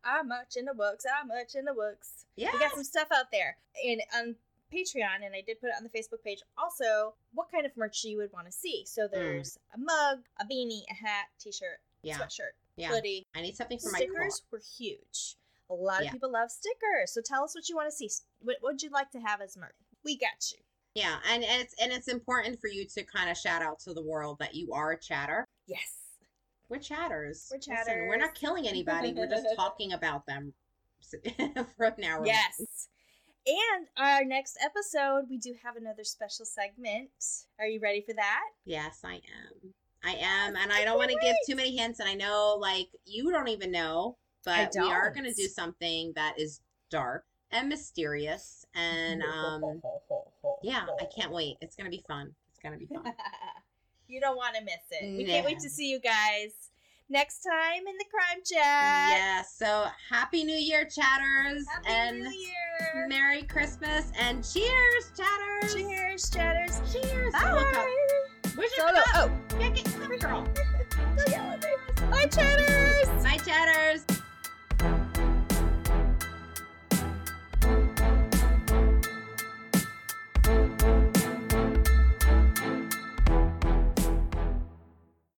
[0.04, 1.04] I'm much in the books.
[1.20, 2.26] I'm much in the books.
[2.36, 2.52] Yeah.
[2.54, 3.58] We got some stuff out there.
[3.84, 4.36] And on
[4.74, 8.04] Patreon, and I did put it on the Facebook page also, what kind of merch
[8.04, 8.84] you would want to see.
[8.86, 9.14] So hmm.
[9.14, 12.18] there's a mug, a beanie, a hat, t shirt, Yeah.
[12.18, 12.90] sweatshirt, Yeah.
[12.90, 13.28] hoodie.
[13.36, 14.30] I need something for my car.
[14.30, 15.38] Stickers were huge.
[15.70, 16.10] A lot Yeah.
[16.10, 17.12] of people love stickers.
[17.12, 18.10] So tell us what you want to see.
[18.40, 19.76] What would you like to have as merch?
[20.04, 20.60] We got you.
[20.94, 23.94] Yeah, and and it's and it's important for you to kind of shout out to
[23.94, 25.46] the world that you are a chatter.
[25.68, 26.06] Yes.
[26.70, 27.52] We're chatters.
[27.52, 29.14] We're Listen, we're not killing anybody.
[29.14, 30.54] we're just talking about them
[31.78, 32.26] for an hour.
[32.26, 32.88] Yes.
[33.48, 37.10] And our next episode, we do have another special segment.
[37.60, 38.42] Are you ready for that?
[38.66, 39.74] Yes, I am.
[40.04, 42.00] I am, and I don't want to give too many hints.
[42.00, 45.48] And I know, like, you don't even know, but we are going to don't.
[45.48, 48.66] something that is dark and mysterious.
[48.74, 49.82] And um,
[50.64, 51.58] yeah, I can't wait.
[51.62, 52.34] It's going to be fun.
[52.50, 53.14] It's going to be fun.
[54.08, 55.18] you don't want to miss it.
[55.18, 56.52] We can't wait to see you guys
[57.10, 58.62] next time in the crime chat.
[58.62, 59.42] yeah.
[59.44, 63.08] So happy New Year, chatters, Happy and New Year.
[63.08, 65.74] Merry Christmas, and cheers, chatters.
[65.76, 66.82] Cheers, chatters.
[66.92, 67.34] Cheers.
[67.34, 68.12] Bye.
[68.56, 69.02] Where's your Solo.
[69.04, 69.32] cup?
[69.52, 70.48] Oh, Yeah, get- come girl.
[71.18, 72.08] don't yell at me.
[72.10, 73.24] Bye, chatters.
[73.24, 74.06] Bye, chatters.